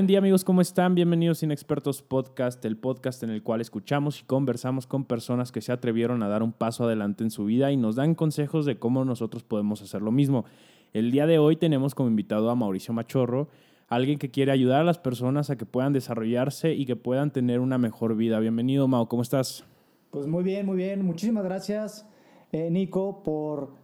Buen 0.00 0.06
día 0.06 0.16
amigos, 0.16 0.44
¿cómo 0.44 0.62
están? 0.62 0.94
Bienvenidos 0.94 1.42
a 1.42 1.44
Inexpertos 1.44 2.00
Podcast, 2.00 2.64
el 2.64 2.78
podcast 2.78 3.22
en 3.22 3.28
el 3.28 3.42
cual 3.42 3.60
escuchamos 3.60 4.22
y 4.22 4.24
conversamos 4.24 4.86
con 4.86 5.04
personas 5.04 5.52
que 5.52 5.60
se 5.60 5.72
atrevieron 5.72 6.22
a 6.22 6.28
dar 6.28 6.42
un 6.42 6.52
paso 6.52 6.84
adelante 6.84 7.22
en 7.22 7.30
su 7.30 7.44
vida 7.44 7.70
y 7.70 7.76
nos 7.76 7.96
dan 7.96 8.14
consejos 8.14 8.64
de 8.64 8.78
cómo 8.78 9.04
nosotros 9.04 9.42
podemos 9.42 9.82
hacer 9.82 10.00
lo 10.00 10.10
mismo. 10.10 10.46
El 10.94 11.10
día 11.10 11.26
de 11.26 11.38
hoy 11.38 11.56
tenemos 11.56 11.94
como 11.94 12.08
invitado 12.08 12.48
a 12.48 12.54
Mauricio 12.54 12.94
Machorro, 12.94 13.48
alguien 13.88 14.18
que 14.18 14.30
quiere 14.30 14.52
ayudar 14.52 14.80
a 14.80 14.84
las 14.84 14.96
personas 14.96 15.50
a 15.50 15.58
que 15.58 15.66
puedan 15.66 15.92
desarrollarse 15.92 16.72
y 16.72 16.86
que 16.86 16.96
puedan 16.96 17.30
tener 17.30 17.60
una 17.60 17.76
mejor 17.76 18.16
vida. 18.16 18.40
Bienvenido, 18.40 18.88
Mau, 18.88 19.06
¿cómo 19.06 19.20
estás? 19.20 19.66
Pues 20.10 20.26
muy 20.26 20.42
bien, 20.42 20.64
muy 20.64 20.78
bien. 20.78 21.04
Muchísimas 21.04 21.44
gracias, 21.44 22.08
eh, 22.52 22.70
Nico, 22.70 23.22
por 23.22 23.74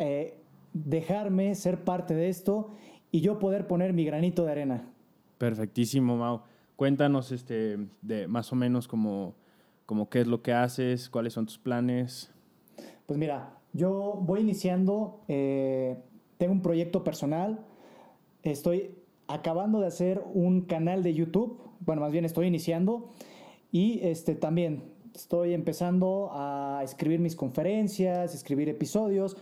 eh, 0.00 0.40
dejarme 0.72 1.54
ser 1.54 1.84
parte 1.84 2.14
de 2.14 2.30
esto 2.30 2.72
y 3.12 3.20
yo 3.20 3.38
poder 3.38 3.68
poner 3.68 3.92
mi 3.92 4.04
granito 4.04 4.44
de 4.44 4.50
arena. 4.50 4.91
Perfectísimo, 5.42 6.16
Mau. 6.16 6.42
Cuéntanos 6.76 7.32
este, 7.32 7.76
de 8.00 8.28
más 8.28 8.52
o 8.52 8.54
menos 8.54 8.86
como, 8.86 9.34
qué 10.08 10.20
es 10.20 10.28
lo 10.28 10.40
que 10.40 10.52
haces, 10.52 11.10
cuáles 11.10 11.32
son 11.32 11.46
tus 11.46 11.58
planes. 11.58 12.30
Pues 13.06 13.18
mira, 13.18 13.58
yo 13.72 14.20
voy 14.22 14.42
iniciando, 14.42 15.18
eh, 15.26 15.96
tengo 16.38 16.52
un 16.52 16.62
proyecto 16.62 17.02
personal, 17.02 17.58
estoy 18.44 18.94
acabando 19.26 19.80
de 19.80 19.88
hacer 19.88 20.22
un 20.32 20.60
canal 20.60 21.02
de 21.02 21.12
YouTube, 21.12 21.60
bueno, 21.80 22.02
más 22.02 22.12
bien 22.12 22.24
estoy 22.24 22.46
iniciando 22.46 23.10
y 23.72 23.98
este 24.04 24.36
también 24.36 24.92
estoy 25.12 25.54
empezando 25.54 26.30
a 26.34 26.82
escribir 26.84 27.18
mis 27.18 27.34
conferencias, 27.34 28.32
escribir 28.32 28.68
episodios, 28.68 29.36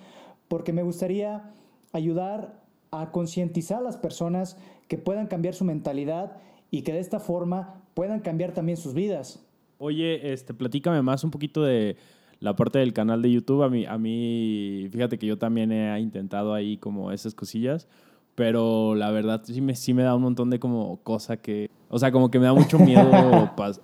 porque 0.48 0.72
me 0.72 0.82
gustaría 0.82 1.52
ayudar 1.92 2.58
a 2.90 3.12
concientizar 3.12 3.80
a 3.80 3.82
las 3.82 3.98
personas 3.98 4.56
que 4.90 4.98
puedan 4.98 5.28
cambiar 5.28 5.54
su 5.54 5.64
mentalidad 5.64 6.36
y 6.72 6.82
que 6.82 6.92
de 6.92 6.98
esta 6.98 7.20
forma 7.20 7.80
puedan 7.94 8.18
cambiar 8.18 8.52
también 8.52 8.76
sus 8.76 8.92
vidas. 8.92 9.40
Oye, 9.78 10.32
este, 10.32 10.52
platícame 10.52 11.00
más 11.00 11.22
un 11.22 11.30
poquito 11.30 11.62
de 11.62 11.96
la 12.40 12.56
parte 12.56 12.80
del 12.80 12.92
canal 12.92 13.22
de 13.22 13.30
YouTube. 13.30 13.62
A 13.62 13.70
mí, 13.70 13.86
a 13.86 13.96
mí, 13.98 14.88
fíjate 14.90 15.16
que 15.16 15.26
yo 15.28 15.38
también 15.38 15.70
he 15.70 16.00
intentado 16.00 16.54
ahí 16.54 16.76
como 16.76 17.12
esas 17.12 17.36
cosillas, 17.36 17.86
pero 18.34 18.96
la 18.96 19.12
verdad 19.12 19.42
sí 19.44 19.60
me, 19.60 19.76
sí 19.76 19.94
me 19.94 20.02
da 20.02 20.16
un 20.16 20.22
montón 20.22 20.50
de 20.50 20.58
como 20.58 20.96
cosa 21.04 21.36
que, 21.36 21.70
o 21.88 22.00
sea, 22.00 22.10
como 22.10 22.28
que 22.32 22.40
me 22.40 22.46
da 22.46 22.52
mucho 22.52 22.76
miedo 22.80 23.12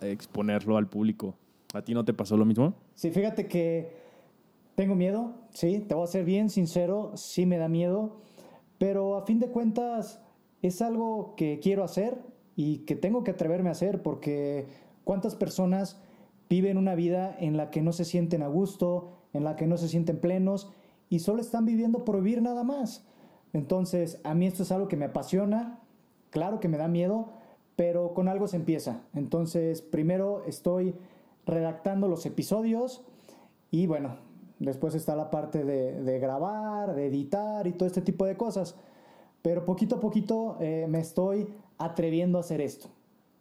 exponerlo 0.00 0.76
al 0.76 0.88
público. 0.88 1.36
¿A 1.72 1.82
ti 1.82 1.94
no 1.94 2.04
te 2.04 2.14
pasó 2.14 2.36
lo 2.36 2.44
mismo? 2.44 2.74
Sí, 2.96 3.12
fíjate 3.12 3.46
que 3.46 3.92
tengo 4.74 4.96
miedo, 4.96 5.34
sí, 5.50 5.84
te 5.86 5.94
voy 5.94 6.02
a 6.02 6.08
ser 6.08 6.24
bien 6.24 6.50
sincero, 6.50 7.12
sí 7.14 7.46
me 7.46 7.58
da 7.58 7.68
miedo, 7.68 8.16
pero 8.78 9.16
a 9.16 9.22
fin 9.22 9.38
de 9.38 9.46
cuentas 9.46 10.20
es 10.62 10.82
algo 10.82 11.34
que 11.36 11.60
quiero 11.60 11.84
hacer 11.84 12.18
y 12.54 12.78
que 12.78 12.96
tengo 12.96 13.24
que 13.24 13.32
atreverme 13.32 13.68
a 13.68 13.72
hacer 13.72 14.02
porque 14.02 14.66
cuántas 15.04 15.34
personas 15.34 16.00
viven 16.48 16.78
una 16.78 16.94
vida 16.94 17.36
en 17.38 17.56
la 17.56 17.70
que 17.70 17.82
no 17.82 17.92
se 17.92 18.04
sienten 18.04 18.42
a 18.42 18.48
gusto, 18.48 19.12
en 19.32 19.44
la 19.44 19.56
que 19.56 19.66
no 19.66 19.76
se 19.76 19.88
sienten 19.88 20.18
plenos 20.18 20.70
y 21.08 21.20
solo 21.20 21.40
están 21.40 21.64
viviendo 21.64 22.04
por 22.04 22.16
vivir 22.16 22.42
nada 22.42 22.64
más. 22.64 23.06
Entonces, 23.52 24.20
a 24.24 24.34
mí 24.34 24.46
esto 24.46 24.62
es 24.62 24.72
algo 24.72 24.88
que 24.88 24.96
me 24.96 25.06
apasiona, 25.06 25.80
claro 26.30 26.60
que 26.60 26.68
me 26.68 26.78
da 26.78 26.88
miedo, 26.88 27.30
pero 27.76 28.14
con 28.14 28.28
algo 28.28 28.48
se 28.48 28.56
empieza. 28.56 29.02
Entonces, 29.14 29.82
primero 29.82 30.44
estoy 30.46 30.94
redactando 31.44 32.08
los 32.08 32.26
episodios 32.26 33.04
y 33.70 33.86
bueno, 33.86 34.16
después 34.58 34.94
está 34.94 35.14
la 35.16 35.30
parte 35.30 35.64
de, 35.64 36.18
grabar, 36.18 36.94
de 36.94 37.06
editar 37.06 37.66
y 37.66 37.72
todo 37.72 37.86
este 37.86 38.02
tipo 38.02 38.24
de 38.24 38.36
cosas. 38.36 38.76
Pero 39.42 39.64
poquito 39.64 39.96
a 39.96 40.00
poquito 40.00 40.56
eh, 40.60 40.86
me 40.88 41.00
estoy 41.00 41.48
atreviendo 41.78 42.38
a 42.38 42.40
hacer 42.40 42.60
esto. 42.60 42.88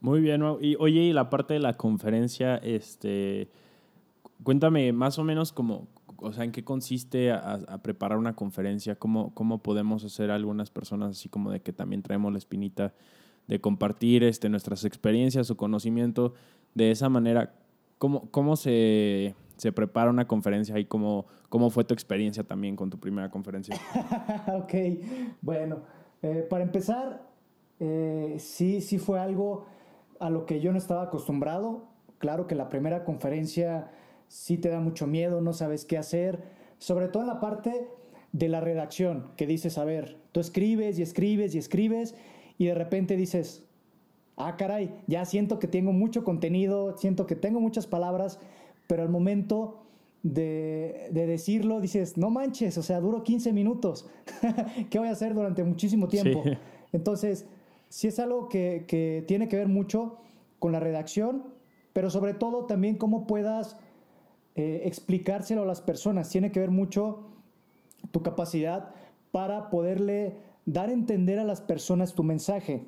Muy 0.02 0.22
bien, 0.22 0.44
y 0.62 0.76
oye, 0.76 1.02
y 1.02 1.14
la 1.14 1.30
parte 1.30 1.56
de 1.56 1.60
la 1.60 1.74
conferencia, 1.74 2.58
este, 2.58 3.50
cuéntame 4.44 4.94
más 4.94 5.18
o 5.18 5.24
menos 5.24 5.52
cómo, 5.52 5.88
o 6.18 6.32
sea, 6.32 6.44
en 6.44 6.52
qué 6.52 6.64
consiste 6.64 7.32
a, 7.32 7.80
preparar 7.82 8.20
una 8.20 8.36
conferencia, 8.36 8.96
cómo, 8.98 9.34
cómo 9.34 9.64
podemos 9.64 10.04
hacer 10.04 10.30
algunas 10.30 10.70
personas 10.70 11.12
así 11.12 11.28
como 11.28 11.50
de 11.50 11.62
que 11.62 11.74
también 11.74 12.04
traemos 12.04 12.32
la 12.32 12.38
espinita 12.38 12.94
de 13.48 13.60
compartir 13.60 14.24
este, 14.24 14.50
nuestras 14.50 14.86
experiencias 14.86 15.50
o 15.50 15.58
conocimiento 15.58 16.34
de 16.76 16.92
esa 16.92 17.10
manera. 17.10 17.56
¿Cómo, 17.98 18.30
cómo 18.30 18.58
se, 18.58 19.34
se 19.58 19.72
prepara 19.72 20.10
una 20.10 20.28
conferencia 20.28 20.78
y 20.80 20.86
cómo, 20.86 21.26
cómo 21.50 21.70
fue 21.70 21.84
tu 21.84 21.94
experiencia 21.94 22.44
también 22.44 22.76
con 22.76 22.90
tu 22.90 23.00
primera 23.00 23.30
conferencia? 23.30 23.76
ok, 24.54 24.74
bueno, 25.42 25.82
eh, 26.22 26.46
para 26.50 26.64
empezar, 26.64 27.28
eh, 27.80 28.36
sí, 28.40 28.82
sí 28.82 28.98
fue 28.98 29.20
algo 29.20 29.66
a 30.20 30.30
lo 30.30 30.46
que 30.46 30.60
yo 30.60 30.72
no 30.72 30.78
estaba 30.78 31.04
acostumbrado. 31.04 31.88
Claro 32.18 32.48
que 32.48 32.56
la 32.56 32.70
primera 32.70 33.04
conferencia 33.04 33.92
sí 34.28 34.58
te 34.58 34.70
da 34.70 34.80
mucho 34.80 35.08
miedo, 35.08 35.42
no 35.42 35.54
sabes 35.54 35.86
qué 35.86 35.98
hacer, 35.98 36.44
sobre 36.78 37.08
todo 37.08 37.24
en 37.24 37.28
la 37.28 37.40
parte 37.40 37.88
de 38.32 38.50
la 38.50 38.60
redacción, 38.60 39.32
que 39.38 39.48
dices, 39.48 39.78
a 39.78 39.86
ver, 39.86 40.18
tú 40.32 40.40
escribes 40.40 41.00
y 41.00 41.02
escribes 41.02 41.56
y 41.56 41.58
escribes 41.58 42.16
y 42.58 42.66
de 42.66 42.76
repente 42.76 43.16
dices, 43.16 43.66
ah, 44.38 44.58
caray, 44.58 44.94
ya 45.08 45.26
siento 45.26 45.60
que 45.60 45.68
tengo 45.68 45.94
mucho 45.94 46.24
contenido, 46.24 46.98
siento 46.98 47.28
que 47.28 47.36
tengo 47.36 47.60
muchas 47.60 47.88
palabras, 47.88 48.40
pero 48.88 49.04
al 49.04 49.10
momento 49.10 49.84
de, 50.24 51.10
decirlo 51.12 51.82
dices, 51.82 52.18
no 52.18 52.30
manches, 52.30 52.78
o 52.78 52.84
sea, 52.84 53.00
duro 53.00 53.24
15 53.24 53.54
minutos, 53.54 54.08
¿qué 54.90 55.00
voy 55.00 55.08
a 55.08 55.12
hacer 55.12 55.34
durante 55.34 55.64
muchísimo 55.64 56.08
tiempo? 56.08 56.44
Entonces, 56.92 57.46
sí 57.90 58.08
es 58.08 58.20
algo 58.20 58.50
que, 58.50 58.86
que 58.88 59.24
tiene 59.28 59.48
que 59.48 59.58
ver 59.58 59.68
mucho 59.68 60.18
con 60.60 60.72
la 60.72 60.80
redacción, 60.80 61.44
pero 61.94 62.10
sobre 62.10 62.34
todo 62.34 62.66
también 62.66 62.96
cómo 62.96 63.28
puedas 63.28 63.78
eh, 64.56 64.84
explicárselo 64.86 65.64
a 65.64 65.66
las 65.66 65.82
personas. 65.82 66.30
Tiene 66.30 66.52
que 66.52 66.62
ver 66.62 66.72
mucho 66.72 67.28
tu 68.12 68.22
capacidad 68.24 68.92
para 69.32 69.70
poderle 69.70 70.38
dar 70.66 70.90
a 70.90 70.94
entender 70.94 71.40
a 71.40 71.44
las 71.44 71.60
personas 71.60 72.14
tu 72.14 72.24
mensaje. 72.24 72.86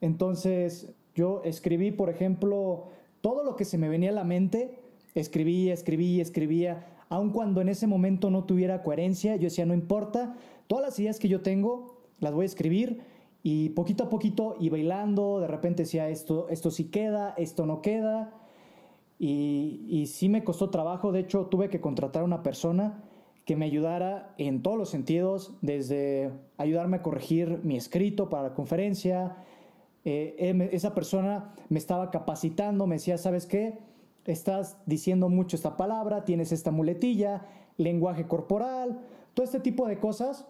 Entonces, 0.00 0.92
yo 1.14 1.42
escribí, 1.44 1.92
por 1.92 2.10
ejemplo, 2.10 2.88
todo 3.20 3.44
lo 3.44 3.54
que 3.54 3.64
se 3.64 3.78
me 3.78 3.88
venía 3.88 4.10
a 4.10 4.14
la 4.14 4.24
mente, 4.24 4.75
escribía, 5.20 5.74
escribía, 5.74 6.22
escribía, 6.22 6.86
aun 7.08 7.30
cuando 7.30 7.60
en 7.60 7.68
ese 7.68 7.86
momento 7.86 8.30
no 8.30 8.44
tuviera 8.44 8.82
coherencia, 8.82 9.36
yo 9.36 9.44
decía, 9.44 9.66
no 9.66 9.74
importa, 9.74 10.36
todas 10.66 10.84
las 10.84 10.98
ideas 10.98 11.18
que 11.18 11.28
yo 11.28 11.40
tengo 11.40 11.98
las 12.18 12.32
voy 12.32 12.44
a 12.44 12.46
escribir 12.46 13.02
y 13.42 13.70
poquito 13.70 14.04
a 14.04 14.08
poquito 14.08 14.56
y 14.58 14.68
bailando, 14.68 15.40
de 15.40 15.46
repente 15.46 15.82
decía, 15.82 16.08
esto, 16.08 16.48
esto 16.48 16.70
sí 16.70 16.84
queda, 16.84 17.34
esto 17.36 17.66
no 17.66 17.82
queda, 17.82 18.34
y, 19.18 19.86
y 19.88 20.06
sí 20.06 20.28
me 20.28 20.44
costó 20.44 20.70
trabajo, 20.70 21.12
de 21.12 21.20
hecho 21.20 21.46
tuve 21.46 21.70
que 21.70 21.80
contratar 21.80 22.22
a 22.22 22.24
una 22.24 22.42
persona 22.42 23.02
que 23.46 23.54
me 23.54 23.64
ayudara 23.64 24.34
en 24.38 24.60
todos 24.60 24.76
los 24.76 24.90
sentidos, 24.90 25.54
desde 25.62 26.32
ayudarme 26.58 26.96
a 26.96 27.02
corregir 27.02 27.60
mi 27.62 27.76
escrito 27.76 28.28
para 28.28 28.48
la 28.48 28.54
conferencia. 28.54 29.36
Eh, 30.04 30.68
esa 30.72 30.94
persona 30.94 31.54
me 31.68 31.78
estaba 31.78 32.10
capacitando, 32.10 32.88
me 32.88 32.96
decía, 32.96 33.18
¿sabes 33.18 33.46
qué? 33.46 33.78
Estás 34.26 34.76
diciendo 34.86 35.28
mucho 35.28 35.56
esta 35.56 35.76
palabra, 35.76 36.24
tienes 36.24 36.50
esta 36.50 36.70
muletilla, 36.72 37.46
lenguaje 37.78 38.26
corporal, 38.26 39.00
todo 39.34 39.44
este 39.44 39.60
tipo 39.60 39.86
de 39.86 39.98
cosas 39.98 40.46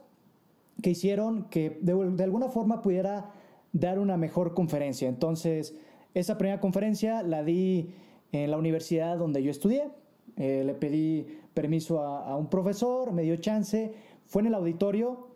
que 0.82 0.90
hicieron 0.90 1.44
que 1.50 1.78
de, 1.82 2.24
alguna 2.24 2.48
forma 2.48 2.82
pudiera 2.82 3.32
dar 3.72 3.98
una 3.98 4.16
mejor 4.16 4.54
conferencia. 4.54 5.08
Entonces, 5.08 5.74
esa 6.14 6.38
primera 6.38 6.60
conferencia 6.60 7.22
la 7.22 7.42
di 7.42 7.90
en 8.32 8.50
la 8.50 8.56
universidad 8.56 9.18
donde 9.18 9.42
yo 9.42 9.50
estudié. 9.50 9.90
Eh, 10.36 10.62
le 10.64 10.74
pedí 10.74 11.26
permiso 11.54 12.00
a, 12.02 12.36
un 12.36 12.48
profesor, 12.48 13.12
me 13.12 13.22
dio 13.22 13.36
chance, 13.36 13.94
fue 14.26 14.42
en 14.42 14.48
el 14.48 14.54
auditorio 14.54 15.28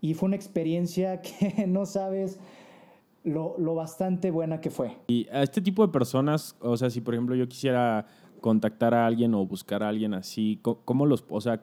y 0.00 0.14
fue 0.14 0.28
una 0.28 0.36
experiencia 0.36 1.20
que 1.22 1.66
no 1.66 1.86
sabes 1.86 2.38
lo, 3.24 3.56
lo, 3.58 3.74
bastante 3.74 4.30
buena 4.30 4.60
que 4.60 4.70
fue. 4.70 4.96
Y 5.08 5.28
a 5.28 5.42
este 5.42 5.60
tipo 5.60 5.86
de 5.86 5.92
personas, 5.92 6.56
o 6.60 6.76
sea, 6.76 6.90
si 6.90 7.00
por 7.00 7.14
ejemplo 7.14 7.34
yo 7.34 7.48
quisiera 7.48 8.06
contactar 8.40 8.94
a 8.94 9.06
alguien 9.06 9.34
o 9.34 9.46
buscar 9.46 9.82
a 9.82 9.88
alguien 9.88 10.14
así, 10.14 10.60
¿cómo, 10.62 11.06
los, 11.06 11.24
o 11.28 11.40
sea, 11.40 11.62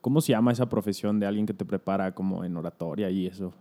cómo 0.00 0.20
se 0.20 0.32
llama 0.32 0.52
esa 0.52 0.68
profesión 0.68 1.18
de 1.18 1.26
alguien 1.26 1.46
que 1.46 1.54
te 1.54 1.64
prepara 1.64 2.14
como 2.14 2.44
en 2.44 2.56
oratoria 2.56 3.10
y 3.10 3.26
eso? 3.26 3.52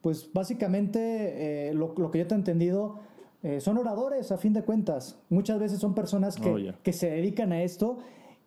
Pues 0.00 0.30
básicamente 0.32 1.68
eh, 1.68 1.74
lo, 1.74 1.94
lo 1.96 2.10
que 2.10 2.18
yo 2.18 2.26
te 2.26 2.34
he 2.34 2.38
entendido 2.38 3.00
eh, 3.44 3.60
son 3.60 3.76
oradores 3.76 4.32
a 4.32 4.38
fin 4.38 4.54
de 4.54 4.62
cuentas. 4.62 5.18
Muchas 5.28 5.58
veces 5.58 5.78
son 5.78 5.94
personas 5.94 6.36
que, 6.36 6.48
oh, 6.48 6.82
que 6.82 6.92
se 6.94 7.10
dedican 7.10 7.52
a 7.52 7.62
esto 7.62 7.98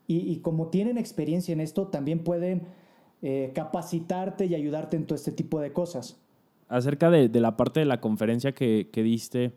y, 0.09 0.39
como 0.39 0.69
tienen 0.69 0.97
experiencia 0.97 1.51
en 1.51 1.59
esto, 1.59 1.87
también 1.87 2.23
pueden 2.23 2.63
eh, 3.21 3.51
capacitarte 3.53 4.45
y 4.45 4.55
ayudarte 4.55 4.95
en 4.95 5.05
todo 5.05 5.15
este 5.15 5.33
tipo 5.33 5.59
de 5.59 5.73
cosas. 5.73 6.17
Acerca 6.69 7.09
de, 7.09 7.29
de 7.29 7.39
la 7.39 7.55
parte 7.55 7.79
de 7.79 7.85
la 7.85 8.01
conferencia 8.01 8.53
que, 8.53 8.89
que 8.91 9.03
diste 9.03 9.53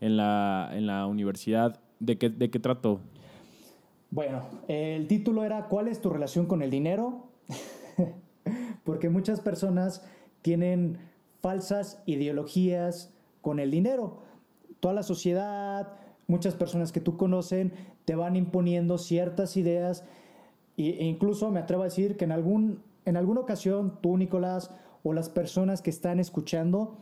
en 0.00 0.16
la, 0.16 0.70
en 0.72 0.86
la, 0.86 1.06
universidad, 1.06 1.80
¿de 2.00 2.18
qué, 2.18 2.30
¿de 2.30 2.50
qué 2.50 2.58
trató? 2.58 3.00
Bueno, 4.10 4.42
el 4.68 5.06
título 5.06 5.44
era 5.44 5.66
¿Cuál 5.68 5.88
es 5.88 6.00
tu 6.00 6.10
relación 6.10 6.46
con 6.46 6.62
el 6.62 6.70
dinero? 6.70 7.26
Porque 8.84 9.08
muchas 9.08 9.40
personas 9.40 10.04
tienen 10.42 10.98
falsas 11.40 12.02
ideologías 12.06 13.12
con 13.40 13.58
el 13.58 13.70
dinero. 13.70 14.22
Toda 14.80 14.94
la 14.94 15.02
sociedad, 15.02 15.92
muchas 16.26 16.54
personas 16.54 16.92
que 16.92 17.00
tú 17.00 17.16
conocen, 17.16 17.72
te 18.04 18.14
van 18.14 18.36
imponiendo 18.36 18.98
ciertas 18.98 19.56
ideas 19.56 20.04
e 20.76 21.04
incluso 21.04 21.50
me 21.50 21.60
atrevo 21.60 21.82
a 21.82 21.86
decir 21.86 22.16
que 22.16 22.24
en, 22.24 22.32
algún, 22.32 22.82
en 23.04 23.16
alguna 23.16 23.40
ocasión 23.40 23.98
tú, 24.00 24.16
Nicolás, 24.16 24.70
o 25.04 25.12
las 25.12 25.28
personas 25.28 25.82
que 25.82 25.90
están 25.90 26.18
escuchando, 26.18 26.96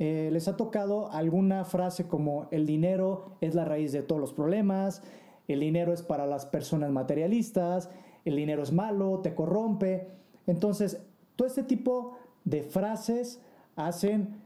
eh, 0.00 0.30
les 0.32 0.48
ha 0.48 0.56
tocado 0.56 1.12
alguna 1.12 1.64
frase 1.64 2.08
como 2.08 2.48
el 2.50 2.66
dinero 2.66 3.36
es 3.40 3.54
la 3.54 3.64
raíz 3.64 3.92
de 3.92 4.02
todos 4.02 4.20
los 4.20 4.32
problemas, 4.32 5.02
el 5.46 5.60
dinero 5.60 5.92
es 5.92 6.02
para 6.02 6.26
las 6.26 6.46
personas 6.46 6.90
materialistas, 6.90 7.90
el 8.24 8.34
dinero 8.34 8.62
es 8.62 8.72
malo, 8.72 9.20
te 9.22 9.34
corrompe. 9.34 10.08
Entonces, 10.46 11.04
todo 11.36 11.46
este 11.46 11.62
tipo 11.62 12.16
de 12.44 12.62
frases 12.62 13.40
hacen 13.76 14.40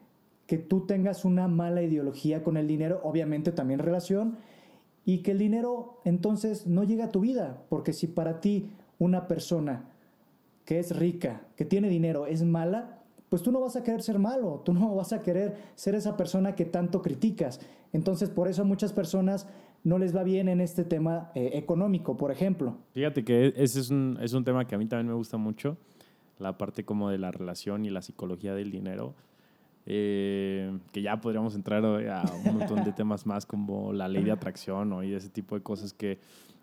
que 0.47 0.59
tú 0.59 0.87
tengas 0.87 1.25
una 1.25 1.47
mala 1.47 1.83
ideología 1.83 2.43
con 2.43 2.57
el 2.57 2.67
dinero, 2.67 3.01
obviamente 3.05 3.53
también 3.53 3.79
relación, 3.79 4.39
y 5.05 5.19
que 5.19 5.31
el 5.31 5.39
dinero 5.39 6.01
entonces 6.05 6.67
no 6.67 6.83
llegue 6.83 7.05
a 7.05 7.13
tu 7.13 7.21
vida, 7.21 7.63
porque 7.69 7.93
si 7.93 8.09
para 8.09 8.41
ti 8.41 8.71
una 8.99 9.29
persona 9.29 9.89
que 10.69 10.79
es 10.79 10.95
rica, 10.95 11.41
que 11.57 11.65
tiene 11.65 11.89
dinero, 11.89 12.27
es 12.27 12.43
mala, 12.43 12.99
pues 13.31 13.41
tú 13.41 13.51
no 13.51 13.59
vas 13.59 13.77
a 13.77 13.83
querer 13.83 14.03
ser 14.03 14.19
malo, 14.19 14.61
tú 14.67 14.75
no 14.75 14.95
vas 14.97 15.15
a 15.15 15.23
querer 15.23 15.57
ser 15.75 15.95
esa 15.95 16.15
persona 16.15 16.55
que 16.55 16.67
tanto 16.67 17.01
criticas. 17.01 17.59
Entonces, 17.95 18.29
por 18.29 18.49
eso 18.49 18.61
a 18.61 18.65
muchas 18.67 18.93
personas 18.93 19.49
no 19.83 19.99
les 19.99 20.15
va 20.15 20.25
bien 20.25 20.47
en 20.47 20.61
este 20.61 20.85
tema 20.85 21.33
eh, 21.35 21.53
económico, 21.55 22.19
por 22.19 22.31
ejemplo. 22.31 22.77
Fíjate 22.93 23.25
que 23.25 23.55
ese 23.57 23.81
es 23.81 23.89
un, 23.89 24.19
es 24.21 24.35
un 24.35 24.45
tema 24.45 24.67
que 24.67 24.75
a 24.75 24.79
mí 24.79 24.85
también 24.85 25.07
me 25.07 25.15
gusta 25.15 25.39
mucho, 25.39 25.79
la 26.39 26.59
parte 26.59 26.85
como 26.85 27.09
de 27.09 27.17
la 27.17 27.31
relación 27.31 27.87
y 27.87 27.89
la 27.89 28.03
psicología 28.03 28.55
del 28.55 28.71
dinero. 28.71 29.15
Eh, 29.87 30.79
que 30.93 31.01
ya 31.01 31.19
podríamos 31.19 31.55
entrar 31.55 31.83
a 31.83 32.25
un 32.45 32.59
montón 32.59 32.85
de 32.85 32.93
temas 32.93 33.25
más 33.25 33.47
como 33.47 33.95
la 33.95 34.07
ley 34.07 34.23
de 34.23 34.33
atracción 34.33 34.91
¿no? 34.91 35.03
y 35.03 35.15
ese 35.15 35.31
tipo 35.31 35.55
de 35.55 35.63
cosas 35.63 35.95
que 35.95 36.19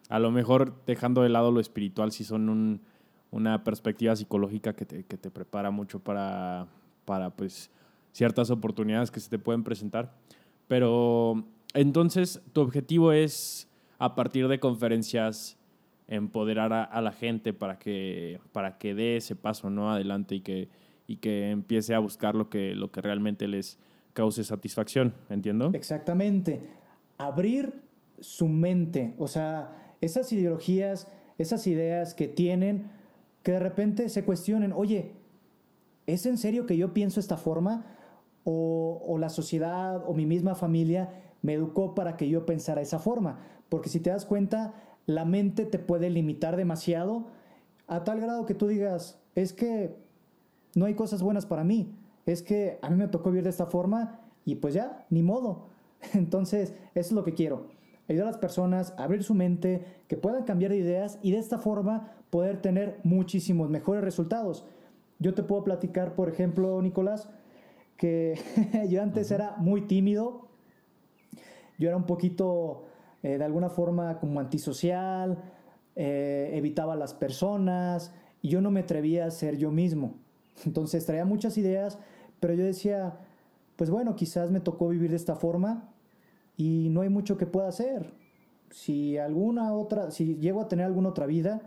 a 0.10 0.19
lo 0.19 0.30
mejor 0.30 0.75
dejando 0.86 1.24
de 1.24 1.30
lado 1.30 1.52
lo 1.52 1.60
espiritual 1.60 2.12
sí 2.12 2.24
son 2.24 2.50
un, 2.50 2.81
una 3.36 3.66
perspectiva 3.66 4.16
psicológica 4.16 4.74
que 4.74 4.86
te, 4.86 5.04
que 5.04 5.18
te 5.18 5.30
prepara 5.30 5.70
mucho 5.70 6.00
para, 6.00 6.68
para 7.04 7.30
pues, 7.32 7.70
ciertas 8.14 8.50
oportunidades 8.50 9.12
que 9.12 9.20
se 9.20 9.30
te 9.30 9.38
pueden 9.38 9.64
presentar. 9.64 10.14
Pero 10.70 11.44
entonces, 11.74 12.42
tu 12.54 12.62
objetivo 12.62 13.12
es, 13.12 13.68
a 14.00 14.16
partir 14.16 14.48
de 14.48 14.62
conferencias, 14.62 15.58
empoderar 16.08 16.72
a, 16.72 17.02
la 17.02 17.12
gente 17.12 17.52
para 17.52 17.78
que, 17.78 18.40
para 18.54 18.78
que 18.78 18.96
dé 18.96 19.18
ese 19.18 19.36
paso 19.36 19.70
¿no? 19.70 19.92
adelante 19.92 20.36
y 20.36 20.40
que, 20.40 20.70
y 21.06 21.18
que 21.18 21.50
empiece 21.52 21.94
a 21.94 22.00
buscar 22.00 22.36
lo 22.36 22.50
que, 22.50 22.74
lo 22.74 22.90
que 22.92 23.02
realmente 23.02 23.50
les 23.50 23.78
cause 24.14 24.46
satisfacción, 24.46 25.14
¿entiendo? 25.30 25.72
Exactamente. 25.74 26.62
Abrir 27.18 27.81
su 28.22 28.48
mente, 28.48 29.14
o 29.18 29.28
sea, 29.28 29.96
esas 30.00 30.31
ideologías, 30.31 31.10
esas 31.38 31.68
ideas 31.68 32.14
que 32.14 32.30
tienen, 32.30 32.90
que 33.45 33.51
de 33.51 33.59
repente 33.59 34.09
se 34.09 34.25
cuestionen, 34.25 34.74
oye, 34.74 35.12
¿es 36.07 36.25
en 36.25 36.39
serio 36.39 36.65
que 36.65 36.77
yo 36.77 36.94
pienso 36.94 37.19
esta 37.19 37.38
forma? 37.38 37.86
O, 38.44 39.03
o 39.06 39.19
la 39.19 39.30
sociedad 39.30 40.03
o 40.07 40.15
mi 40.15 40.25
misma 40.25 40.56
familia 40.56 41.12
me 41.44 41.53
educó 41.53 41.94
para 41.94 42.18
que 42.18 42.27
yo 42.27 42.47
pensara 42.47 42.81
esa 42.81 42.97
forma. 42.97 43.38
Porque 43.69 43.88
si 43.88 44.00
te 44.00 44.09
das 44.09 44.25
cuenta, 44.25 44.74
la 45.06 45.25
mente 45.25 45.65
te 45.65 45.77
puede 45.77 46.09
limitar 46.09 46.56
demasiado 46.56 47.27
a 47.86 48.03
tal 48.03 48.19
grado 48.19 48.47
que 48.47 48.56
tú 48.56 48.65
digas, 48.65 49.21
es 49.36 49.53
que 49.53 49.95
no 50.74 50.86
hay 50.86 50.95
cosas 50.95 51.21
buenas 51.21 51.45
para 51.45 51.63
mí, 51.63 51.95
es 52.25 52.42
que 52.42 52.80
a 52.81 52.89
mí 52.89 52.97
me 52.97 53.09
tocó 53.09 53.30
vivir 53.30 53.44
de 53.44 53.51
esta 53.51 53.68
forma 53.68 54.21
y 54.44 54.56
pues 54.56 54.74
ya, 54.74 55.06
ni 55.12 55.21
modo. 55.21 55.68
Entonces, 56.15 56.74
eso 56.95 57.09
es 57.09 57.12
lo 57.12 57.24
que 57.24 57.36
quiero. 57.36 57.68
Ayudar 58.07 58.28
a 58.28 58.31
las 58.31 58.40
personas 58.40 58.94
a 58.98 59.04
abrir 59.04 59.24
su 59.24 59.34
mente, 59.34 59.84
que 60.07 60.18
puedan 60.18 60.44
cambiar 60.44 60.72
de 60.72 60.78
ideas 60.78 61.18
y 61.22 61.31
de 61.31 61.40
esta 61.40 61.57
forma 61.57 62.12
poder 62.30 62.62
tener 62.62 63.00
muchísimos 63.04 63.69
mejores 63.69 64.04
resultados. 64.04 64.66
Yo 65.19 65.34
te 65.34 65.44
puedo 65.44 65.63
platicar, 65.63 66.13
por 66.16 66.30
ejemplo, 66.30 66.81
Nicolás, 66.81 67.30
que 67.98 68.38
yo 68.90 69.02
antes 69.02 69.31
era 69.31 69.56
muy 69.57 69.81
tímido, 69.81 70.48
yo 71.80 71.88
era 71.88 71.98
un 71.98 72.06
poquito, 72.06 72.84
eh, 73.24 73.38
de 73.38 73.44
alguna 73.44 73.69
forma, 73.69 74.19
como 74.19 74.40
antisocial, 74.40 75.42
eh, 75.96 76.52
evitaba 76.54 76.94
a 76.94 76.98
las 76.98 77.13
personas 77.13 78.13
y 78.42 78.50
yo 78.50 78.62
no 78.62 78.69
me 78.69 78.81
atrevía 78.81 79.25
a 79.25 79.31
ser 79.31 79.57
yo 79.57 79.72
mismo. 79.72 80.16
Entonces 80.66 81.06
traía 81.06 81.25
muchas 81.25 81.57
ideas, 81.57 81.98
pero 82.40 82.54
yo 82.54 82.63
decía, 82.63 83.18
pues 83.75 83.90
bueno, 83.90 84.16
quizás 84.16 84.52
me 84.52 84.60
tocó 84.60 84.90
vivir 84.90 85.10
de 85.10 85.16
esta 85.16 85.36
forma 85.36 85.90
y 86.57 86.90
no 86.90 87.02
hay 87.02 87.10
mucho 87.10 87.38
que 87.38 87.46
pueda 87.46 87.68
hacer. 87.68 88.13
Si 88.69 89.18
alguna 89.18 89.74
otra, 89.74 90.12
si 90.12 90.36
llego 90.36 90.62
a 90.62 90.68
tener 90.68 90.86
alguna 90.86 91.10
otra 91.10 91.25
vida, 91.25 91.62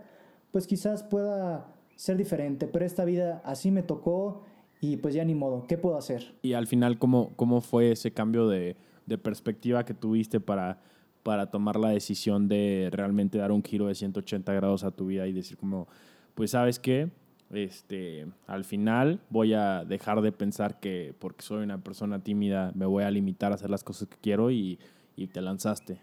pues 0.51 0.67
quizás 0.67 1.03
pueda 1.03 1.73
ser 1.95 2.17
diferente, 2.17 2.67
pero 2.67 2.85
esta 2.85 3.05
vida 3.05 3.41
así 3.43 3.71
me 3.71 3.83
tocó 3.83 4.43
y 4.81 4.97
pues 4.97 5.13
ya 5.13 5.25
ni 5.25 5.35
modo, 5.35 5.65
¿qué 5.67 5.77
puedo 5.77 5.97
hacer? 5.97 6.35
Y 6.41 6.53
al 6.53 6.67
final, 6.67 6.97
¿cómo, 6.97 7.33
cómo 7.35 7.61
fue 7.61 7.91
ese 7.91 8.11
cambio 8.11 8.47
de, 8.47 8.77
de 9.05 9.17
perspectiva 9.17 9.83
que 9.83 9.93
tuviste 9.93 10.39
para, 10.39 10.79
para 11.23 11.51
tomar 11.51 11.77
la 11.77 11.89
decisión 11.89 12.47
de 12.47 12.89
realmente 12.91 13.37
dar 13.37 13.51
un 13.51 13.63
giro 13.63 13.87
de 13.87 13.95
180 13.95 14.53
grados 14.53 14.83
a 14.83 14.91
tu 14.91 15.07
vida 15.07 15.27
y 15.27 15.33
decir 15.33 15.57
como, 15.57 15.87
pues 16.35 16.51
sabes 16.51 16.79
qué, 16.79 17.09
este, 17.51 18.27
al 18.47 18.63
final 18.63 19.19
voy 19.29 19.53
a 19.53 19.83
dejar 19.85 20.21
de 20.21 20.31
pensar 20.31 20.79
que 20.79 21.13
porque 21.19 21.41
soy 21.41 21.63
una 21.63 21.79
persona 21.79 22.23
tímida 22.23 22.71
me 22.75 22.85
voy 22.85 23.03
a 23.03 23.11
limitar 23.11 23.51
a 23.51 23.55
hacer 23.55 23.69
las 23.69 23.83
cosas 23.83 24.07
que 24.07 24.17
quiero 24.21 24.51
y, 24.51 24.79
y 25.15 25.27
te 25.27 25.41
lanzaste. 25.41 25.99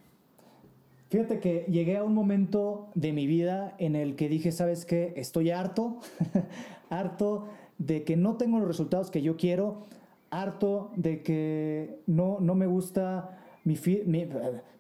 Fíjate 1.09 1.39
que 1.39 1.67
llegué 1.69 1.97
a 1.99 2.05
un 2.05 2.15
momento 2.15 2.89
de 2.95 3.13
mi 3.13 3.29
vida 3.29 3.77
en 3.79 3.95
el 3.95 4.17
que 4.17 4.29
dije, 4.29 4.51
¿sabes 4.51 4.85
qué? 4.85 5.13
Estoy 5.17 5.51
harto, 5.51 6.01
harto 6.91 7.47
de 7.79 8.03
que 8.03 8.17
no 8.17 8.37
tengo 8.37 8.59
los 8.59 8.67
resultados 8.67 9.11
que 9.11 9.23
yo 9.23 9.37
quiero, 9.37 9.87
harto 10.31 10.91
de 10.97 11.23
que 11.23 12.01
no, 12.07 12.39
no 12.41 12.57
me 12.57 12.67
gusta 12.67 13.39
mi, 13.63 13.77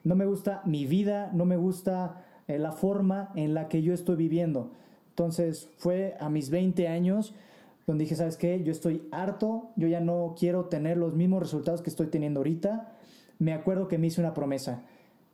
no 0.03 0.17
me 0.17 0.27
gusta 0.27 0.63
mi 0.65 0.85
vida, 0.87 1.31
no 1.33 1.45
me 1.45 1.57
gusta 1.57 2.25
eh, 2.49 2.59
la 2.59 2.73
forma 2.73 3.31
en 3.37 3.55
la 3.55 3.69
que 3.69 3.83
yo 3.83 3.95
estoy 3.95 4.17
viviendo. 4.17 4.73
Entonces 5.17 5.71
fue 5.79 6.15
a 6.21 6.29
mis 6.29 6.51
20 6.51 6.89
años 6.89 7.35
donde 7.87 8.05
dije, 8.05 8.17
¿sabes 8.17 8.37
qué? 8.37 8.63
Yo 8.63 8.71
estoy 8.71 9.09
harto, 9.13 9.71
yo 9.75 9.89
ya 9.89 9.99
no 9.99 10.35
quiero 10.39 10.67
tener 10.67 10.99
los 10.99 11.15
mismos 11.15 11.43
resultados 11.43 11.81
que 11.81 11.89
estoy 11.89 12.08
teniendo 12.08 12.41
ahorita. 12.41 12.93
Me 13.39 13.55
acuerdo 13.55 13.89
que 13.89 13.96
me 13.96 14.08
hice 14.08 14.20
una 14.20 14.35
promesa. 14.35 14.82